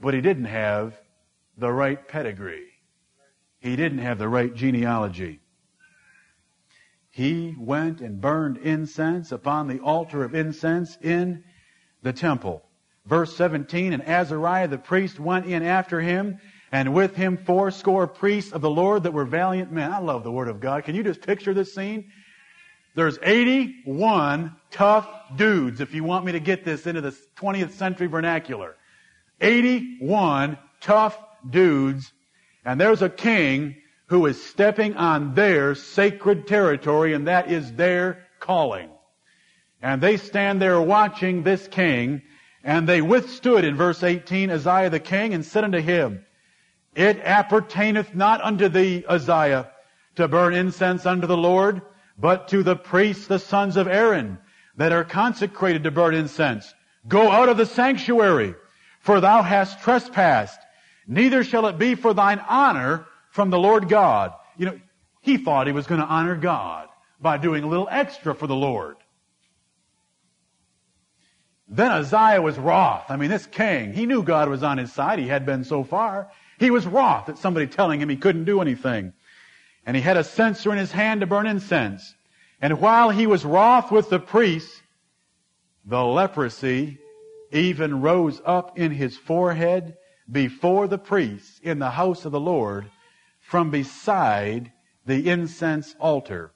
[0.00, 1.00] But he didn't have
[1.56, 2.66] the right pedigree.
[3.60, 5.38] He didn't have the right genealogy.
[7.12, 11.44] He went and burned incense upon the altar of incense in
[12.02, 12.64] the temple.
[13.06, 16.38] Verse 17, and Azariah the priest went in after him,
[16.72, 19.92] and with him fourscore priests of the Lord that were valiant men.
[19.92, 20.82] I love the Word of God.
[20.82, 22.10] Can you just picture this scene?
[22.94, 28.06] There's 81 tough dudes, if you want me to get this into the 20th century
[28.06, 28.76] vernacular.
[29.40, 31.18] 81 tough
[31.48, 32.12] dudes
[32.64, 33.76] and there's a king
[34.06, 38.90] who is stepping on their sacred territory, and that is their calling.
[39.82, 42.22] And they stand there watching this king,
[42.62, 46.24] and they withstood in verse 18 Uzziah the king, and said unto him,
[46.94, 49.70] It appertaineth not unto thee, Uzziah,
[50.16, 51.82] to burn incense unto the Lord,
[52.18, 54.38] but to the priests, the sons of Aaron,
[54.76, 56.72] that are consecrated to burn incense.
[57.06, 58.54] Go out of the sanctuary,
[59.00, 60.58] for thou hast trespassed
[61.06, 64.32] Neither shall it be for thine honor from the Lord God.
[64.56, 64.80] You know,
[65.20, 66.88] he thought he was going to honor God
[67.20, 68.96] by doing a little extra for the Lord.
[71.68, 73.06] Then Uzziah was wroth.
[73.08, 75.18] I mean, this king, he knew God was on his side.
[75.18, 76.30] He had been so far.
[76.58, 79.12] He was wroth at somebody telling him he couldn't do anything.
[79.86, 82.14] And he had a censer in his hand to burn incense.
[82.60, 84.82] And while he was wroth with the priests,
[85.84, 86.98] the leprosy
[87.52, 89.96] even rose up in his forehead
[90.30, 92.90] before the priests in the house of the Lord
[93.40, 94.72] from beside
[95.04, 96.52] the incense altar.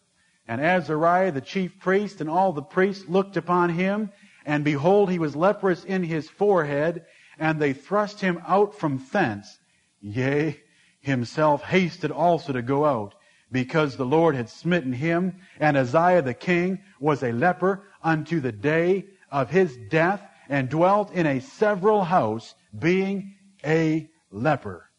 [0.47, 4.11] And Azariah, the chief priest, and all the priests looked upon him,
[4.47, 7.05] and behold, he was leprous in his forehead,
[7.39, 9.59] and they thrust him out from thence.
[10.01, 10.59] Yea,
[11.01, 13.14] himself hasted also to go out,
[13.51, 18.53] because the Lord had smitten him, and Uzziah the king was a leper unto the
[18.53, 23.34] day of his death, and dwelt in a several house, being
[23.64, 24.90] a leper,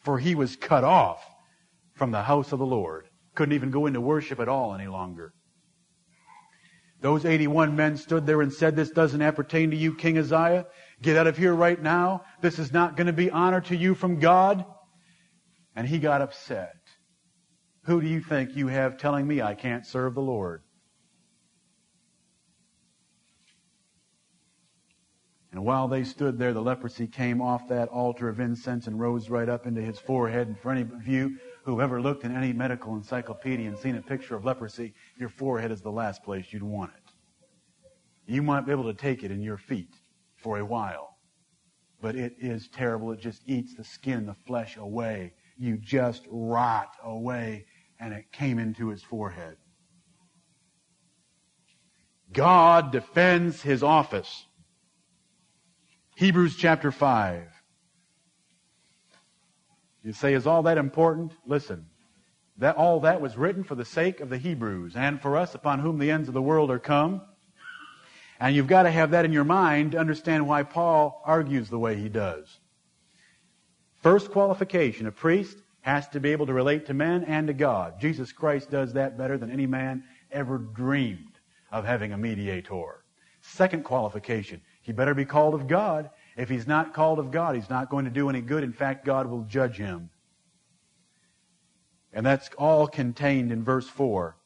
[0.00, 1.24] for he was cut off
[1.94, 3.08] from the house of the Lord.
[3.34, 5.32] Couldn't even go into worship at all any longer.
[7.00, 10.66] Those 81 men stood there and said, This doesn't appertain to you, King Uzziah.
[11.00, 12.22] Get out of here right now.
[12.40, 14.64] This is not going to be honor to you from God.
[15.76, 16.77] And he got upset.
[17.88, 20.60] Who do you think you have telling me I can't serve the Lord?
[25.52, 29.30] And while they stood there, the leprosy came off that altar of incense and rose
[29.30, 30.48] right up into his forehead.
[30.48, 34.02] And for any of you who ever looked in any medical encyclopedia and seen a
[34.02, 37.10] picture of leprosy, your forehead is the last place you'd want it.
[38.30, 39.94] You might be able to take it in your feet
[40.36, 41.16] for a while,
[42.02, 43.12] but it is terrible.
[43.12, 45.32] It just eats the skin the flesh away.
[45.56, 47.64] You just rot away,
[48.00, 49.56] and it came into his forehead.
[52.32, 54.44] God defends his office.
[56.16, 57.42] Hebrews chapter 5.
[60.04, 61.32] You say, is all that important?
[61.46, 61.86] Listen,
[62.58, 65.80] that all that was written for the sake of the Hebrews and for us upon
[65.80, 67.22] whom the ends of the world are come.
[68.40, 71.78] And you've got to have that in your mind to understand why Paul argues the
[71.78, 72.58] way he does.
[74.02, 78.00] First qualification, a priest has to be able to relate to men and to God.
[78.00, 81.38] Jesus Christ does that better than any man ever dreamed
[81.70, 83.04] of having a mediator.
[83.40, 86.10] Second qualification, he better be called of God.
[86.36, 88.64] If he's not called of God, he's not going to do any good.
[88.64, 90.10] In fact, God will judge him.
[92.12, 94.36] And that's all contained in verse 4.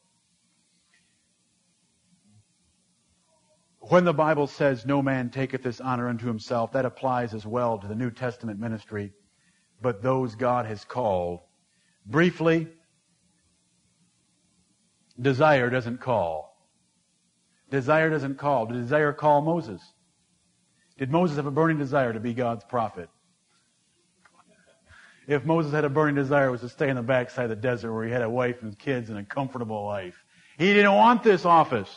[3.79, 7.77] When the Bible says, No man taketh this honor unto himself, that applies as well
[7.79, 9.11] to the New Testament ministry,
[9.83, 11.41] but those God has called.
[12.05, 12.67] Briefly,
[15.21, 16.57] desire doesn't call.
[17.69, 18.65] Desire doesn't call.
[18.65, 19.81] Did desire call Moses?
[20.97, 23.09] Did Moses have a burning desire to be God's prophet?
[25.27, 27.55] If Moses had a burning desire, it was to stay in the backside of the
[27.55, 30.23] desert where he had a wife and kids and a comfortable life.
[30.57, 31.89] He didn't want this office.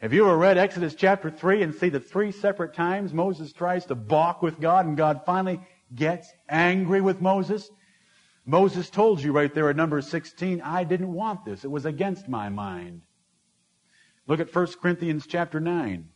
[0.00, 3.86] Have you ever read Exodus chapter 3 and see the three separate times Moses tries
[3.86, 5.60] to balk with God and God finally
[5.94, 7.70] gets angry with Moses?
[8.44, 11.64] Moses told you right there at number 16, I didn't want this.
[11.64, 13.02] It was against my mind.
[14.26, 16.08] Look at 1 Corinthians chapter 9.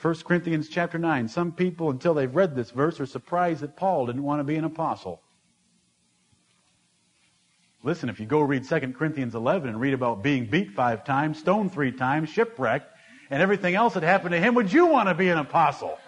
[0.00, 1.28] 1 Corinthians chapter 9.
[1.28, 4.56] Some people, until they've read this verse, are surprised that Paul didn't want to be
[4.56, 5.22] an apostle.
[7.82, 11.38] Listen, if you go read 2 Corinthians 11 and read about being beat five times,
[11.38, 12.90] stoned three times, shipwrecked,
[13.30, 15.98] and everything else that happened to him, would you want to be an apostle?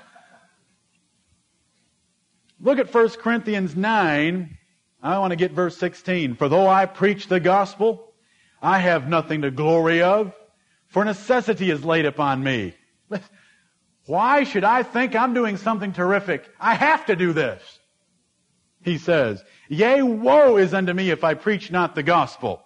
[2.61, 4.59] Look at 1 Corinthians 9.
[5.02, 6.36] I want to get verse 16.
[6.36, 8.14] For though I preach the gospel,
[8.62, 10.32] I have nothing to glory of,
[10.88, 12.74] for necessity is laid upon me.
[14.07, 16.48] Why should I think I'm doing something terrific?
[16.59, 17.62] I have to do this.
[18.82, 22.62] He says, Yea, woe is unto me if I preach not the gospel.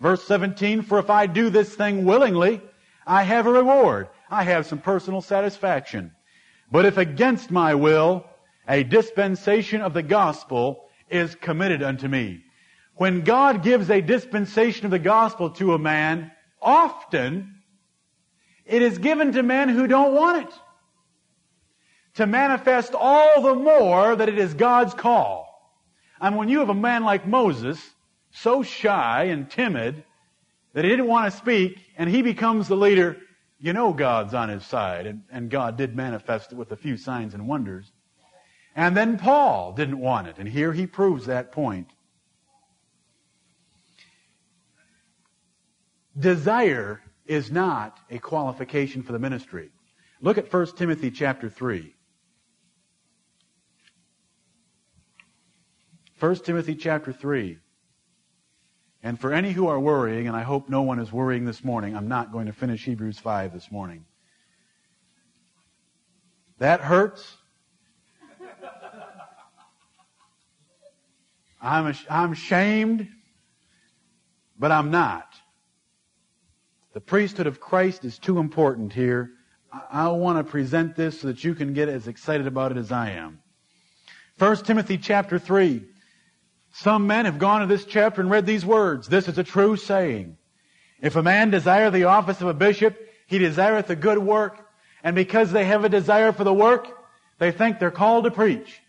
[0.00, 2.60] Verse 17, for if I do this thing willingly,
[3.06, 4.08] I have a reward.
[4.30, 6.12] I have some personal satisfaction.
[6.70, 8.26] But if against my will,
[8.68, 12.44] a dispensation of the gospel is committed unto me.
[12.94, 17.56] When God gives a dispensation of the gospel to a man, often
[18.64, 20.54] it is given to men who don't want it
[22.14, 25.48] to manifest all the more that it is God's call.
[26.20, 27.80] And when you have a man like Moses,
[28.30, 30.04] so shy and timid
[30.74, 33.18] that he didn't want to speak, and he becomes the leader,
[33.58, 36.96] you know God's on his side, and, and God did manifest it with a few
[36.96, 37.90] signs and wonders.
[38.74, 41.88] And then Paul didn't want it, and here he proves that point.
[46.18, 49.70] Desire is not a qualification for the ministry.
[50.20, 51.94] Look at 1 Timothy chapter 3.
[56.20, 57.58] 1 Timothy chapter 3.
[59.02, 61.96] And for any who are worrying, and I hope no one is worrying this morning,
[61.96, 64.04] I'm not going to finish Hebrews 5 this morning.
[66.58, 67.36] That hurts.
[71.62, 73.08] I'm, I'm shamed,
[74.58, 75.32] but I'm not.
[76.92, 79.30] The priesthood of Christ is too important here.
[79.72, 82.78] I, I want to present this so that you can get as excited about it
[82.78, 83.38] as I am.
[84.38, 85.84] 1 Timothy chapter 3.
[86.72, 89.06] Some men have gone to this chapter and read these words.
[89.06, 90.36] This is a true saying.
[91.00, 94.58] If a man desire the office of a bishop, he desireth a good work.
[95.04, 96.88] And because they have a desire for the work,
[97.38, 98.81] they think they're called to preach.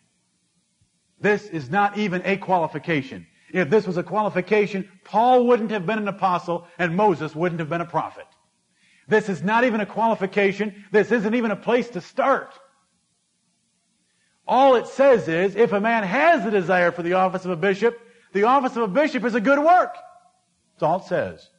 [1.23, 3.25] This is not even a qualification.
[3.53, 7.69] If this was a qualification, Paul wouldn't have been an apostle and Moses wouldn't have
[7.69, 8.25] been a prophet.
[9.07, 10.83] This is not even a qualification.
[10.91, 12.53] This isn't even a place to start.
[14.45, 17.55] All it says is, if a man has the desire for the office of a
[17.55, 17.97] bishop,
[18.33, 19.95] the office of a bishop is a good work.
[20.73, 21.49] That's all it says.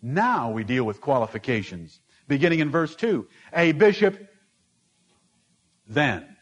[0.00, 1.98] Now we deal with qualifications.
[2.28, 3.26] Beginning in verse 2.
[3.52, 4.28] A bishop
[5.88, 6.36] then.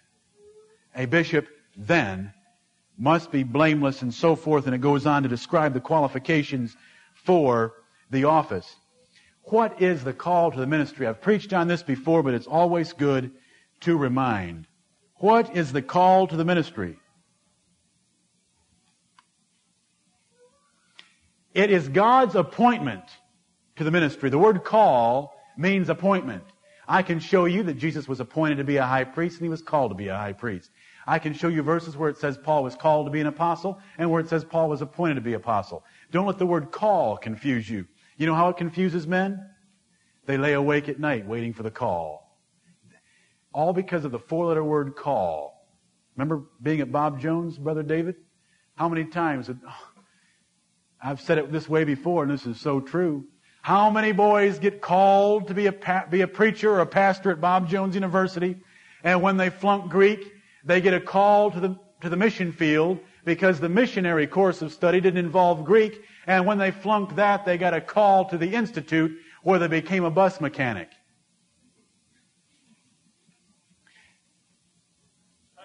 [0.95, 2.34] A bishop then
[2.97, 6.76] must be blameless and so forth, and it goes on to describe the qualifications
[7.14, 7.74] for
[8.11, 8.76] the office.
[9.45, 11.07] What is the call to the ministry?
[11.07, 13.32] I've preached on this before, but it's always good
[13.80, 14.66] to remind.
[15.16, 16.99] What is the call to the ministry?
[21.53, 23.05] It is God's appointment
[23.76, 24.30] to the ministry.
[24.30, 26.42] The word call means appointment.
[26.86, 29.49] I can show you that Jesus was appointed to be a high priest and he
[29.49, 30.70] was called to be a high priest.
[31.07, 33.80] I can show you verses where it says Paul was called to be an apostle
[33.98, 35.84] and where it says Paul was appointed to be apostle.
[36.11, 37.86] Don't let the word call confuse you.
[38.16, 39.44] You know how it confuses men?
[40.26, 42.38] They lay awake at night waiting for the call.
[43.52, 45.68] All because of the four letter word call.
[46.16, 48.16] Remember being at Bob Jones, Brother David?
[48.76, 49.50] How many times?
[51.02, 53.26] I've said it this way before, and this is so true.
[53.62, 57.40] How many boys get called to be a, be a preacher or a pastor at
[57.40, 58.57] Bob Jones University,
[59.02, 60.34] and when they flunk Greek,
[60.64, 64.72] they get a call to the, to the mission field because the missionary course of
[64.72, 68.54] study didn't involve Greek, and when they flunked that, they got a call to the
[68.54, 70.88] institute where they became a bus mechanic.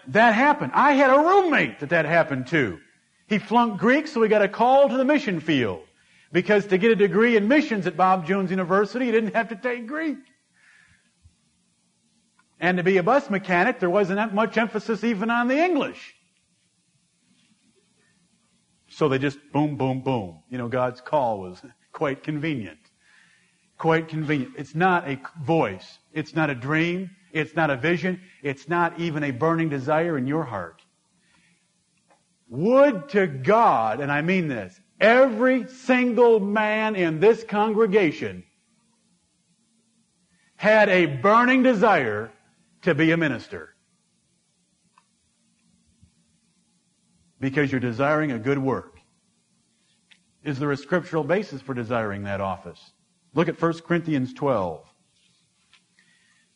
[0.10, 0.72] That happened.
[0.74, 2.80] I had a roommate that that happened to.
[3.28, 5.84] He flunked Greek, so he got a call to the mission field.
[6.32, 9.56] Because to get a degree in missions at Bob Jones University, he didn't have to
[9.56, 10.18] take Greek.
[12.60, 16.16] And to be a bus mechanic, there wasn't that much emphasis even on the English.
[18.90, 20.40] So they just boom, boom, boom.
[20.50, 21.62] You know, God's call was
[21.94, 22.80] quite convenient.
[23.78, 24.54] Quite convenient.
[24.58, 26.00] It's not a voice.
[26.12, 27.12] It's not a dream.
[27.32, 28.20] It's not a vision.
[28.44, 30.82] It's not even a burning desire in your heart.
[32.50, 38.44] Would to God, and I mean this, every single man in this congregation
[40.56, 42.32] had a burning desire
[42.82, 43.76] to be a minister.
[47.40, 49.00] Because you're desiring a good work.
[50.44, 52.80] Is there a scriptural basis for desiring that office?
[53.34, 54.86] Look at 1 Corinthians 12.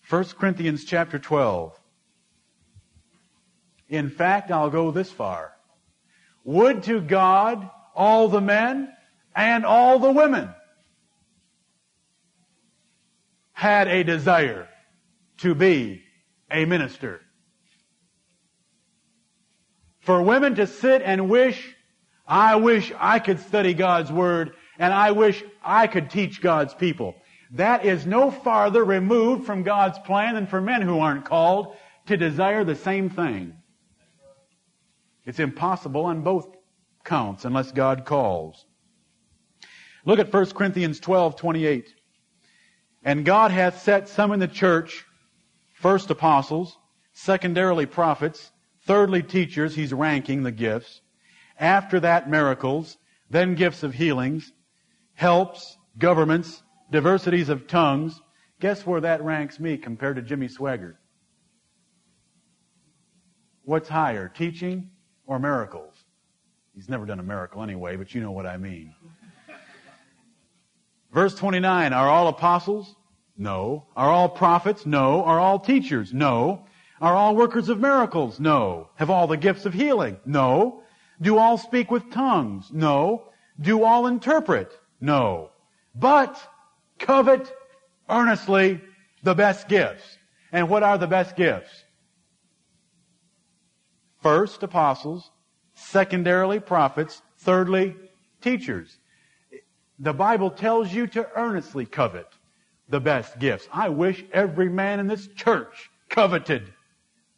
[0.09, 1.80] 1 Corinthians chapter 12.
[3.89, 5.53] In fact, I'll go this far.
[6.43, 8.91] Would to God all the men
[9.36, 10.53] and all the women
[13.53, 14.67] had a desire
[15.38, 16.02] to be
[16.53, 17.21] a minister.
[20.01, 21.75] For women to sit and wish,
[22.27, 27.15] I wish I could study God's Word and I wish I could teach God's people.
[27.51, 31.75] That is no farther removed from God's plan than for men who aren't called
[32.07, 33.53] to desire the same thing.
[35.25, 36.47] It's impossible on both
[37.03, 38.65] counts unless God calls.
[40.05, 41.93] Look at 1 Corinthians 12, 28.
[43.03, 45.05] And God hath set some in the church,
[45.84, 46.77] first apostles,
[47.11, 48.51] secondarily prophets,
[48.88, 51.01] thirdly teachers, he's ranking the gifts.
[51.59, 52.97] After that miracles,
[53.29, 54.53] then gifts of healings,
[55.13, 58.21] helps, governments, diversities of tongues.
[58.61, 60.95] Guess where that ranks me compared to Jimmy Swaggart?
[63.65, 64.89] What's higher, teaching
[65.27, 66.05] or miracles?
[66.73, 68.95] He's never done a miracle anyway, but you know what I mean.
[71.11, 72.95] Verse 29, are all apostles?
[73.38, 73.88] No.
[73.95, 74.85] Are all prophets?
[74.85, 75.23] No.
[75.23, 76.14] Are all teachers?
[76.14, 76.65] No.
[77.01, 78.39] Are all workers of miracles?
[78.39, 78.89] No.
[78.95, 80.18] Have all the gifts of healing?
[80.26, 80.84] No.
[81.22, 82.69] Do all speak with tongues?
[82.72, 83.30] No.
[83.60, 84.72] Do all interpret?
[85.01, 85.49] No.
[85.95, 86.39] But
[86.99, 87.51] covet
[88.10, 88.81] earnestly
[89.23, 90.18] the best gifts.
[90.51, 91.84] And what are the best gifts?
[94.22, 95.31] First, apostles.
[95.73, 97.22] Secondarily, prophets.
[97.39, 97.95] Thirdly,
[98.41, 98.97] teachers.
[99.99, 102.27] The Bible tells you to earnestly covet
[102.94, 103.68] the best gifts.
[103.74, 106.72] I wish every man in this church coveted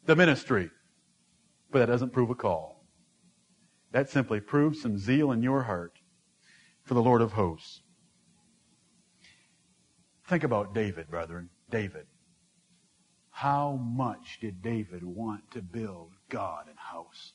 [0.04, 0.70] the ministry.
[1.70, 2.84] But that doesn't prove a call.
[3.90, 5.94] That simply proves some zeal in your heart
[6.82, 7.80] for the Lord of hosts.
[10.28, 11.48] Think about David, brethren.
[11.70, 12.04] David.
[13.30, 17.32] How much did David want to build God an house?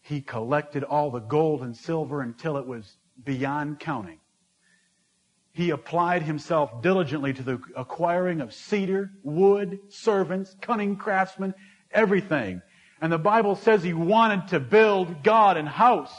[0.00, 4.18] He collected all the gold and silver until it was beyond counting.
[5.56, 11.54] He applied himself diligently to the acquiring of cedar, wood, servants, cunning craftsmen,
[11.90, 12.60] everything.
[13.00, 16.12] And the Bible says he wanted to build God an house.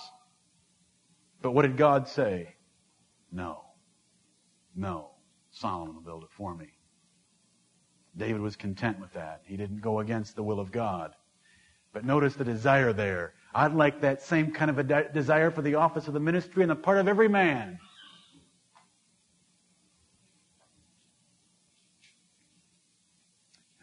[1.44, 2.56] But what did God say?
[3.32, 3.62] No.
[4.76, 5.12] No.
[5.52, 6.70] Solomon will build it for me.
[8.18, 9.44] David was content with that.
[9.46, 11.12] He didn't go against the will of God.
[11.94, 13.36] But notice the desire there.
[13.54, 16.64] I'd like that same kind of a de- desire for the office of the ministry
[16.64, 17.78] on the part of every man.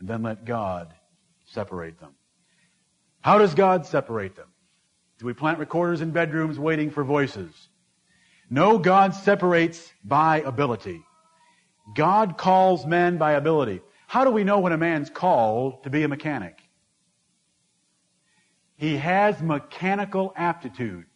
[0.04, 0.92] And then let God
[1.46, 2.10] separate them.
[3.22, 4.48] How does God separate them?
[5.18, 7.70] Do we plant recorders in bedrooms waiting for voices?
[8.50, 11.02] No, God separates by ability.
[11.96, 13.80] God calls men by ability.
[14.06, 16.58] How do we know when a man's called to be a mechanic?
[18.76, 21.06] He has mechanical aptitude.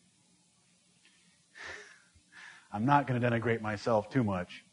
[2.72, 4.64] I'm not going to denigrate myself too much.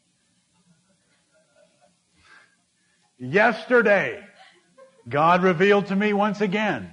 [3.18, 4.22] Yesterday,
[5.08, 6.92] God revealed to me once again,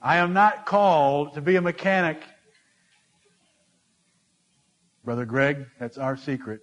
[0.00, 2.22] I am not called to be a mechanic.
[5.04, 6.60] Brother Greg, that's our secret.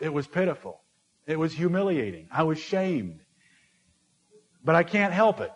[0.00, 0.80] It was pitiful.
[1.26, 2.28] It was humiliating.
[2.32, 3.20] I was shamed.
[4.64, 5.52] But I can't help it.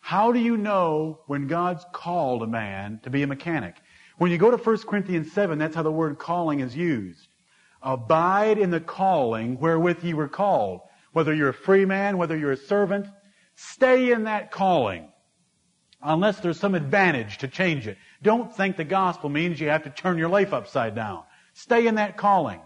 [0.00, 3.76] How do you know when God's called a man to be a mechanic?
[4.22, 7.26] When you go to 1 Corinthians 7, that's how the word calling is used.
[7.82, 10.82] Abide in the calling wherewith ye were called.
[11.12, 13.08] Whether you're a free man, whether you're a servant,
[13.56, 15.08] stay in that calling.
[16.00, 17.98] Unless there's some advantage to change it.
[18.22, 21.24] Don't think the gospel means you have to turn your life upside down.
[21.54, 22.60] Stay in that calling.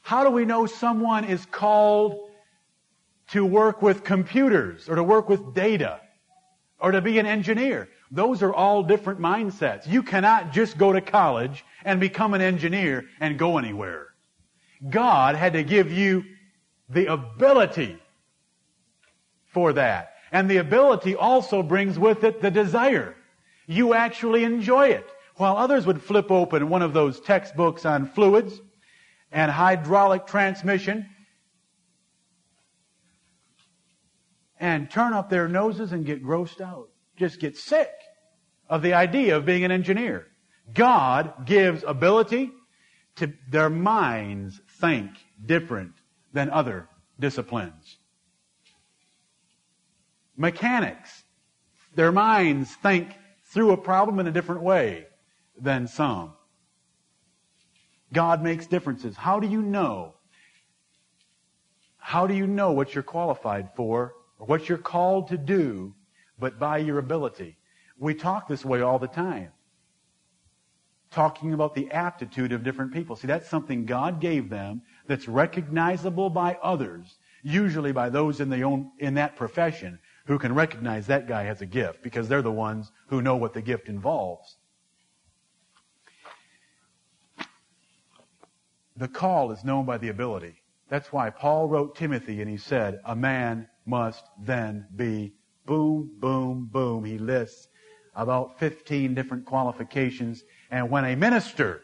[0.00, 2.30] How do we know someone is called
[3.32, 6.00] to work with computers or to work with data
[6.80, 7.90] or to be an engineer?
[8.10, 9.86] Those are all different mindsets.
[9.86, 14.08] You cannot just go to college and become an engineer and go anywhere.
[14.88, 16.24] God had to give you
[16.88, 17.98] the ability
[19.46, 20.14] for that.
[20.32, 23.14] And the ability also brings with it the desire.
[23.66, 25.06] You actually enjoy it.
[25.36, 28.60] While others would flip open one of those textbooks on fluids
[29.30, 31.06] and hydraulic transmission
[34.58, 36.88] and turn up their noses and get grossed out.
[37.18, 37.90] Just get sick
[38.68, 40.26] of the idea of being an engineer.
[40.72, 42.52] God gives ability
[43.16, 45.10] to their minds think
[45.44, 45.92] different
[46.32, 46.88] than other
[47.18, 47.98] disciplines.
[50.36, 51.24] Mechanics,
[51.94, 53.08] their minds think
[53.46, 55.06] through a problem in a different way
[55.60, 56.34] than some.
[58.12, 59.16] God makes differences.
[59.16, 60.14] How do you know?
[61.96, 65.94] How do you know what you're qualified for or what you're called to do
[66.38, 67.56] but by your ability?
[67.98, 69.50] We talk this way all the time.
[71.10, 73.16] Talking about the aptitude of different people.
[73.16, 78.62] See, that's something God gave them that's recognizable by others, usually by those in, the
[78.62, 82.52] own, in that profession who can recognize that guy has a gift because they're the
[82.52, 84.58] ones who know what the gift involves.
[88.96, 90.62] The call is known by the ability.
[90.90, 95.32] That's why Paul wrote Timothy and he said, a man must then be
[95.68, 97.04] boom, boom, boom.
[97.04, 97.68] He lists
[98.16, 100.42] about 15 different qualifications.
[100.70, 101.82] And when a minister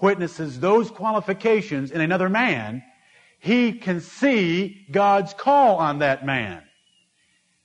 [0.00, 2.82] witnesses those qualifications in another man,
[3.40, 6.62] he can see God's call on that man.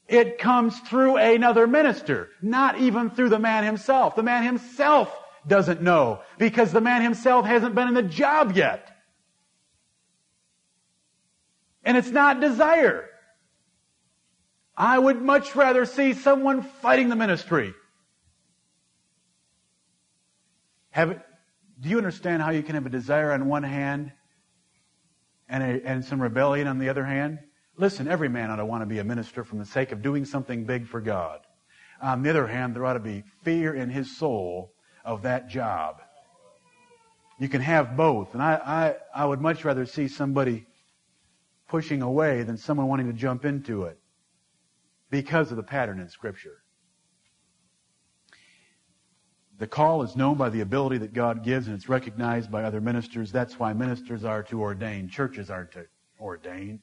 [0.08, 4.16] It comes through another minister, not even through the man himself.
[4.16, 5.16] The man himself
[5.48, 8.90] doesn't know because the man himself hasn't been in the job yet.
[11.86, 13.10] And it's not desire.
[14.76, 17.74] I would much rather see someone fighting the ministry.
[20.92, 21.22] Have,
[21.80, 24.12] do you understand how you can have a desire on one hand
[25.48, 27.40] and, a, and some rebellion on the other hand?
[27.78, 30.26] Listen, every man ought to want to be a minister from the sake of doing
[30.26, 31.40] something big for God.
[32.02, 34.74] On the other hand, there ought to be fear in his soul
[35.06, 36.02] of that job.
[37.40, 38.34] You can have both.
[38.34, 38.54] And I,
[39.16, 40.66] I, I would much rather see somebody
[41.68, 44.00] pushing away than someone wanting to jump into it
[45.14, 46.64] because of the pattern in Scripture.
[49.60, 52.82] The call is known by the ability that God gives and it's recognized by other
[52.82, 53.32] ministers.
[53.32, 55.08] That's why ministers are to ordain.
[55.08, 55.86] Churches are to
[56.20, 56.80] ordain.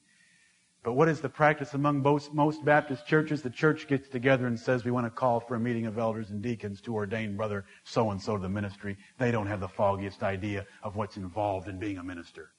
[0.84, 3.42] But what is the practice among most, most Baptist churches?
[3.42, 6.30] The church gets together and says we want to call for a meeting of elders
[6.30, 8.96] and deacons to ordain brother so and so to the ministry.
[9.18, 12.52] They don't have the foggiest idea of what's involved in being a minister.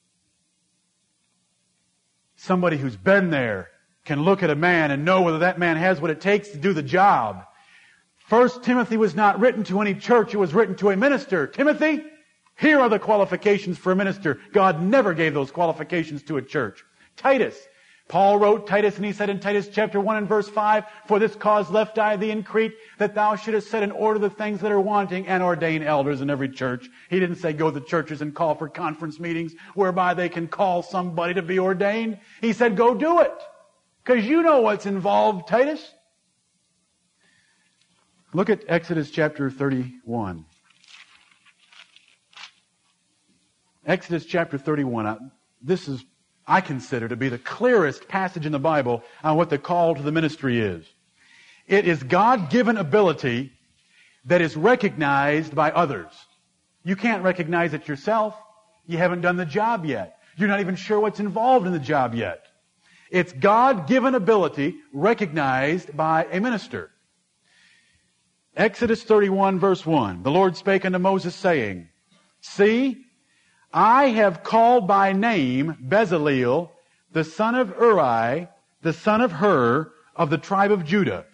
[2.35, 3.69] Somebody who's been there
[4.05, 6.57] can look at a man and know whether that man has what it takes to
[6.57, 7.45] do the job.
[8.27, 11.47] First Timothy was not written to any church, it was written to a minister.
[11.47, 12.03] Timothy,
[12.57, 14.39] here are the qualifications for a minister.
[14.53, 16.83] God never gave those qualifications to a church.
[17.17, 17.57] Titus,
[18.07, 21.33] Paul wrote Titus and he said in Titus chapter 1 and verse 5, For this
[21.33, 24.71] cause left I thee in Crete, that thou shouldest set in order the things that
[24.71, 26.89] are wanting and ordain elders in every church.
[27.09, 30.47] He didn't say go to the churches and call for conference meetings whereby they can
[30.47, 32.19] call somebody to be ordained.
[32.41, 33.33] He said go do it.
[34.03, 35.93] Cause you know what's involved, Titus.
[38.33, 40.45] Look at Exodus chapter 31.
[43.85, 45.31] Exodus chapter 31.
[45.61, 46.03] This is
[46.47, 50.01] I consider to be the clearest passage in the Bible on what the call to
[50.01, 50.85] the ministry is.
[51.67, 53.53] It is God-given ability
[54.25, 56.11] that is recognized by others.
[56.83, 58.35] You can't recognize it yourself.
[58.87, 60.17] You haven't done the job yet.
[60.35, 62.45] You're not even sure what's involved in the job yet.
[63.11, 66.91] It's God-given ability recognized by a minister.
[68.55, 70.23] Exodus 31 verse 1.
[70.23, 71.89] The Lord spake unto Moses saying,
[72.39, 73.03] See,
[73.73, 76.69] I have called by name Bezaleel,
[77.11, 78.47] the son of Uri,
[78.81, 81.25] the son of Hur, of the tribe of Judah.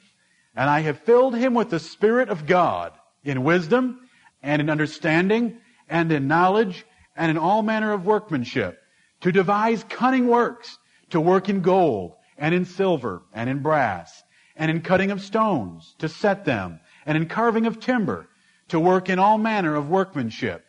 [0.56, 2.94] And I have filled him with the Spirit of God,
[3.24, 4.00] in wisdom,
[4.42, 6.86] and in understanding, and in knowledge,
[7.16, 8.80] and in all manner of workmanship,
[9.22, 10.80] to devise cunning works,
[11.10, 14.24] to work in gold, and in silver, and in brass,
[14.56, 18.28] and in cutting of stones, to set them, and in carving of timber,
[18.68, 20.66] to work in all manner of workmanship.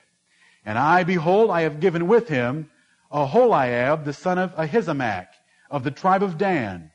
[0.64, 2.70] And I, behold, I have given with him
[3.10, 5.28] Aholiab, the son of Ahisamach,
[5.70, 6.90] of the tribe of Dan.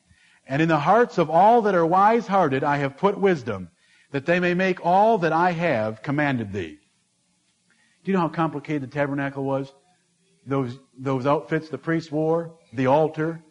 [0.46, 3.70] And in the hearts of all that are wise hearted I have put wisdom,
[4.12, 6.78] that they may make all that I have commanded thee.
[8.04, 9.72] Do you know how complicated the tabernacle was?
[10.46, 13.42] Those, those outfits the priests wore, the altar,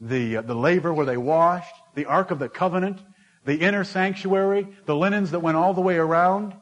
[0.00, 3.00] the, uh, the laver where they washed, the Ark of the Covenant,
[3.44, 6.54] the inner sanctuary, the linens that went all the way around,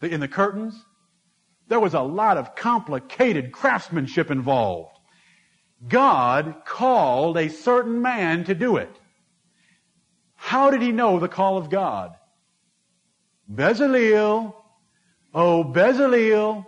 [0.00, 0.74] the, in the curtains.
[1.68, 4.96] There was a lot of complicated craftsmanship involved.
[5.86, 8.90] God called a certain man to do it.
[10.34, 12.12] How did he know the call of God?
[13.52, 14.54] Bezaleel,
[15.34, 16.66] oh Bezaleel.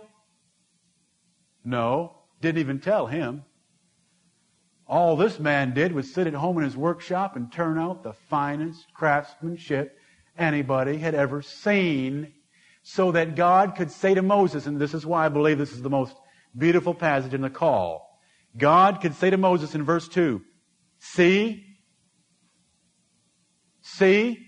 [1.63, 3.43] No, didn't even tell him.
[4.87, 8.13] All this man did was sit at home in his workshop and turn out the
[8.13, 9.97] finest craftsmanship
[10.37, 12.33] anybody had ever seen
[12.83, 15.81] so that God could say to Moses, and this is why I believe this is
[15.81, 16.15] the most
[16.55, 18.19] beautiful passage in the call.
[18.55, 20.41] God could say to Moses in verse 2,
[20.99, 21.65] See,
[23.81, 24.39] see,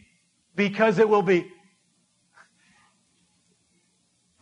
[0.55, 1.47] because it will be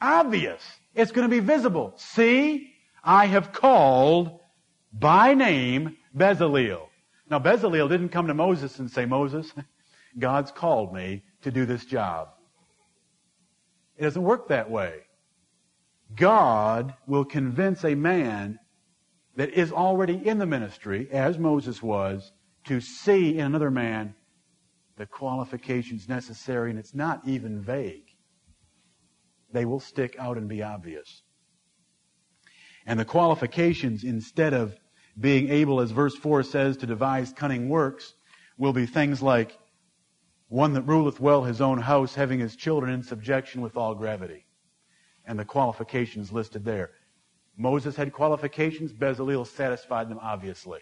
[0.02, 0.62] obvious.
[0.94, 1.94] It's going to be visible.
[1.98, 2.74] See,
[3.04, 4.40] I have called
[5.00, 6.88] by name Bezaleel.
[7.30, 9.52] Now, Bezaleel didn't come to Moses and say, Moses,
[10.18, 12.30] God's called me to do this job.
[13.98, 15.02] It doesn't work that way.
[16.16, 18.60] God will convince a man
[19.36, 22.32] that is already in the ministry, as Moses was,
[22.66, 24.16] to see in another man
[24.98, 28.06] the qualifications necessary, and it's not even vague.
[29.52, 31.24] They will stick out and be obvious.
[32.86, 34.78] And the qualifications, instead of
[35.20, 38.14] being able, as verse 4 says, to devise cunning works,
[38.58, 39.58] will be things like
[40.48, 44.46] one that ruleth well his own house, having his children in subjection with all gravity.
[45.26, 46.92] And the qualifications listed there.
[47.58, 50.82] Moses had qualifications, Bezaleel satisfied them obviously.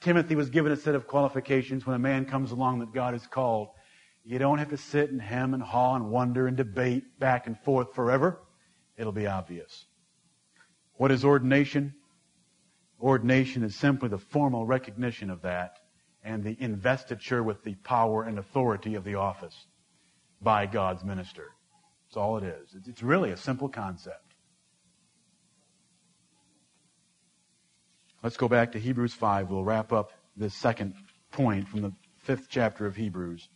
[0.00, 3.26] Timothy was given a set of qualifications when a man comes along that God has
[3.26, 3.68] called.
[4.24, 7.58] You don't have to sit and hem and haw and wonder and debate back and
[7.58, 8.40] forth forever.
[8.96, 9.86] It'll be obvious.
[10.94, 11.94] What is ordination?
[13.00, 15.78] Ordination is simply the formal recognition of that
[16.24, 19.66] and the investiture with the power and authority of the office
[20.42, 21.46] by God's minister.
[22.06, 22.74] That's all it is.
[22.86, 24.34] It's really a simple concept.
[28.22, 29.48] Let's go back to Hebrews 5.
[29.48, 30.94] We'll wrap up this second
[31.30, 33.48] point from the fifth chapter of Hebrews.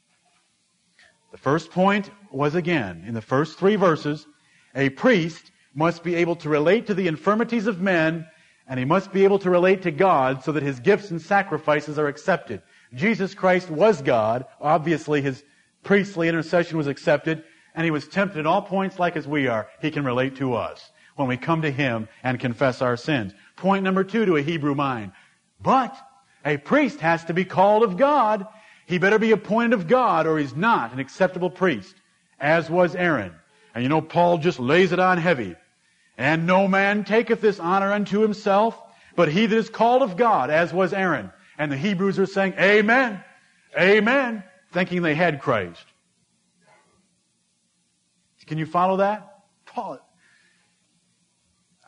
[1.32, 4.26] The first point was again, in the first three verses,
[4.74, 8.26] a priest must be able to relate to the infirmities of men
[8.72, 11.98] and he must be able to relate to God so that his gifts and sacrifices
[11.98, 12.62] are accepted.
[12.94, 14.46] Jesus Christ was God.
[14.62, 15.44] Obviously, his
[15.82, 17.44] priestly intercession was accepted,
[17.74, 19.68] and he was tempted at all points like as we are.
[19.82, 23.34] He can relate to us when we come to him and confess our sins.
[23.56, 25.12] Point number two to a Hebrew mind.
[25.60, 25.94] But
[26.42, 28.46] a priest has to be called of God.
[28.86, 31.94] He better be appointed of God or he's not an acceptable priest,
[32.40, 33.34] as was Aaron.
[33.74, 35.56] And you know, Paul just lays it on heavy.
[36.18, 38.80] And no man taketh this honor unto himself,
[39.16, 41.32] but he that is called of God, as was Aaron.
[41.58, 43.22] And the Hebrews are saying, Amen,
[43.78, 45.84] Amen, thinking they had Christ.
[48.46, 49.44] Can you follow that?
[49.66, 49.98] Paul,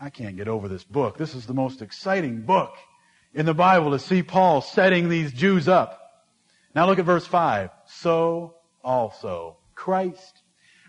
[0.01, 1.19] I can't get over this book.
[1.19, 2.75] This is the most exciting book
[3.35, 6.01] in the Bible to see Paul setting these Jews up.
[6.75, 7.71] Now look at verse 5.
[7.87, 10.43] So also Christ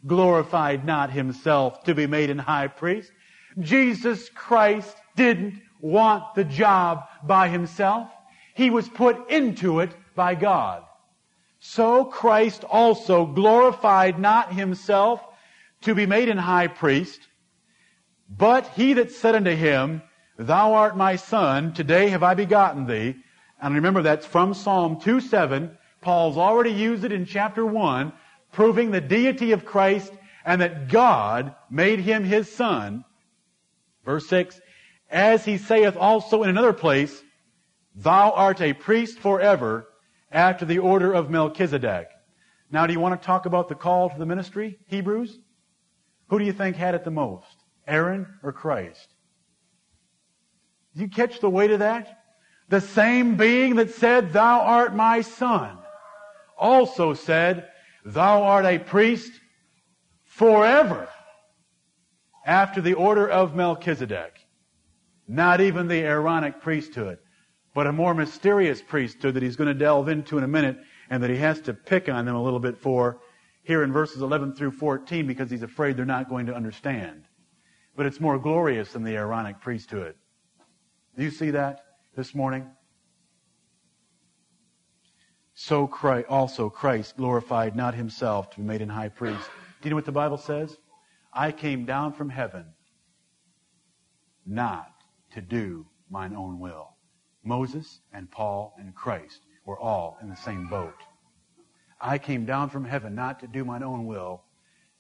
[0.06, 3.12] glorified not himself to be made an high priest,
[3.60, 8.10] Jesus Christ didn't want the job by himself.
[8.54, 10.84] He was put into it by God.
[11.60, 15.22] So Christ also glorified not himself
[15.82, 17.20] to be made an high priest,
[18.30, 20.02] but he that said unto him,
[20.38, 23.16] Thou art my son, today have I begotten thee.
[23.62, 25.78] And remember that's from Psalm 2:7.
[26.02, 28.12] Paul's already used it in chapter 1,
[28.52, 30.14] proving the deity of Christ
[30.46, 33.04] and that God made him his son.
[34.06, 34.62] Verse 6,
[35.10, 37.24] as he saith also in another place,
[37.96, 39.88] Thou art a priest forever
[40.32, 42.08] after the order of Melchizedek.
[42.70, 45.40] Now, do you want to talk about the call to the ministry, Hebrews?
[46.30, 47.56] Who do you think had it the most?
[47.88, 49.14] Aaron or Christ?
[50.96, 52.20] Do you catch the weight of that?
[52.70, 55.78] The same being that said, Thou art my son,
[56.58, 57.70] also said,
[58.04, 59.32] Thou art a priest
[60.24, 61.08] forever
[62.46, 64.46] after the order of Melchizedek.
[65.28, 67.18] Not even the Aaronic priesthood,
[67.74, 70.78] but a more mysterious priesthood that he's going to delve into in a minute
[71.10, 73.20] and that he has to pick on them a little bit for
[73.64, 77.24] here in verses 11 through 14 because he's afraid they're not going to understand.
[77.96, 80.16] But it's more glorious than the Aaronic priesthood.
[81.18, 81.82] Do you see that
[82.16, 82.68] this morning?
[85.56, 89.50] So Christ, also Christ glorified not himself to be made an high priest.
[89.82, 90.78] Do you know what the Bible says?
[91.38, 92.66] I came down from heaven
[94.46, 94.90] not
[95.32, 96.96] to do mine own will.
[97.44, 100.96] Moses and Paul and Christ were all in the same boat.
[102.00, 104.44] I came down from heaven not to do mine own will,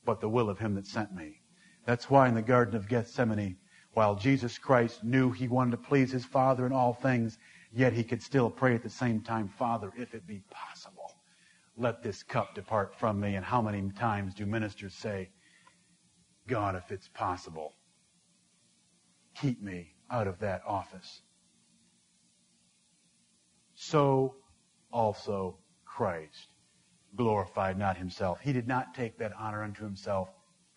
[0.03, 1.39] but the will of him that sent me.
[1.85, 3.57] That's why in the Garden of Gethsemane,
[3.93, 7.37] while Jesus Christ knew he wanted to please his Father in all things,
[7.71, 11.11] yet he could still pray at the same time, Father, if it be possible,
[11.77, 13.35] let this cup depart from me.
[13.35, 15.29] And how many times do ministers say,
[16.47, 17.73] God, if it's possible,
[19.35, 21.21] keep me out of that office?
[23.73, 24.35] So
[24.91, 26.47] also Christ
[27.15, 28.39] glorified not himself.
[28.41, 30.29] He did not take that honor unto himself.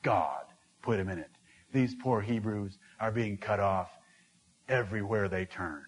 [0.03, 0.45] God
[0.83, 1.31] put him in it.
[1.73, 3.91] These poor Hebrews are being cut off
[4.69, 5.85] everywhere they turn.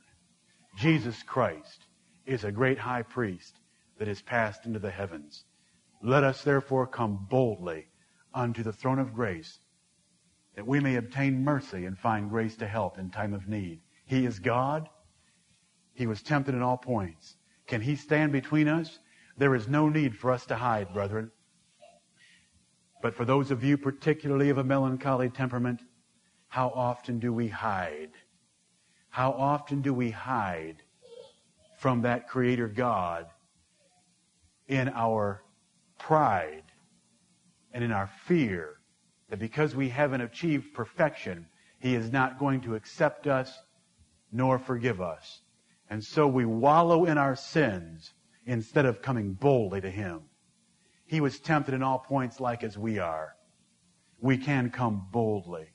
[0.77, 1.87] Jesus Christ
[2.27, 3.55] is a great high priest
[3.99, 5.45] that is passed into the heavens.
[6.03, 7.87] Let us therefore come boldly
[8.33, 9.59] unto the throne of grace
[10.61, 13.81] that we may obtain mercy and find grace to help in time of need.
[14.05, 14.91] He is God.
[15.95, 17.37] He was tempted in all points.
[17.67, 18.99] Can he stand between us?
[19.39, 21.31] There is no need for us to hide, brethren.
[23.01, 25.81] But for those of you particularly of a melancholy temperament,
[26.49, 28.11] how often do we hide?
[29.09, 30.83] How often do we hide
[31.79, 33.29] from that Creator God
[34.69, 35.43] in our
[35.99, 36.65] pride
[37.73, 38.80] and in our fear
[39.31, 41.47] that because we haven't achieved perfection,
[41.79, 43.57] He is not going to accept us
[44.31, 45.41] nor forgive us.
[45.89, 48.13] And so we wallow in our sins
[48.45, 50.23] instead of coming boldly to Him.
[51.07, 53.35] He was tempted in all points like as we are.
[54.21, 55.69] We can come boldly.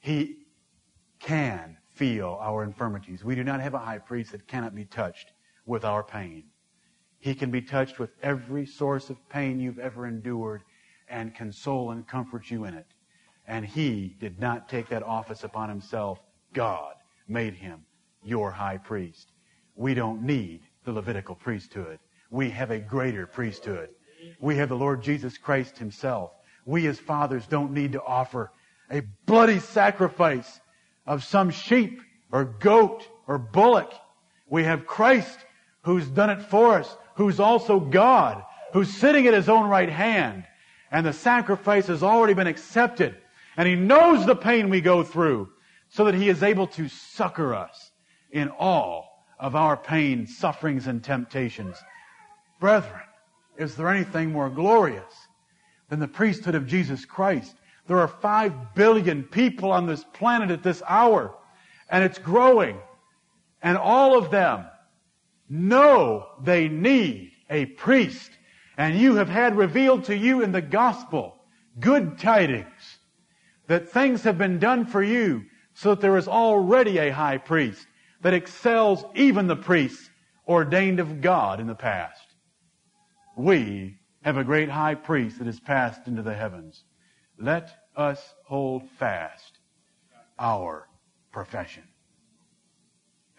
[0.00, 0.38] He
[1.20, 3.24] can feel our infirmities.
[3.24, 5.32] We do not have a high priest that cannot be touched
[5.64, 6.44] with our pain.
[7.18, 10.62] He can be touched with every source of pain you've ever endured
[11.08, 12.86] and console and comfort you in it.
[13.46, 16.20] And he did not take that office upon himself.
[16.52, 16.94] God
[17.28, 17.84] made him
[18.24, 19.30] your high priest.
[19.76, 21.98] We don't need the Levitical priesthood.
[22.30, 23.90] We have a greater priesthood.
[24.40, 26.32] We have the Lord Jesus Christ himself.
[26.64, 28.50] We as fathers don't need to offer
[28.90, 30.60] a bloody sacrifice
[31.06, 32.00] of some sheep
[32.32, 33.92] or goat or bullock.
[34.48, 35.38] We have Christ
[35.82, 38.42] who's done it for us, who's also God,
[38.72, 40.44] who's sitting at his own right hand.
[40.90, 43.16] And the sacrifice has already been accepted.
[43.56, 45.48] And he knows the pain we go through
[45.88, 47.90] so that he is able to succor us
[48.30, 51.76] in all of our pain, sufferings, and temptations.
[52.60, 53.00] Brethren,
[53.56, 55.12] is there anything more glorious
[55.88, 57.54] than the priesthood of Jesus Christ?
[57.86, 61.34] There are five billion people on this planet at this hour,
[61.88, 62.78] and it's growing.
[63.62, 64.66] And all of them
[65.48, 68.30] know they need a priest.
[68.76, 71.36] And you have had revealed to you in the gospel
[71.80, 72.98] good tidings
[73.66, 75.44] that things have been done for you
[75.74, 77.86] so that there is already a high priest
[78.22, 80.10] that excels even the priests
[80.48, 82.22] ordained of God in the past.
[83.36, 86.84] We have a great high priest that has passed into the heavens.
[87.38, 89.58] Let us hold fast
[90.38, 90.88] our
[91.32, 91.84] profession.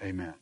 [0.02, 0.36] Amen.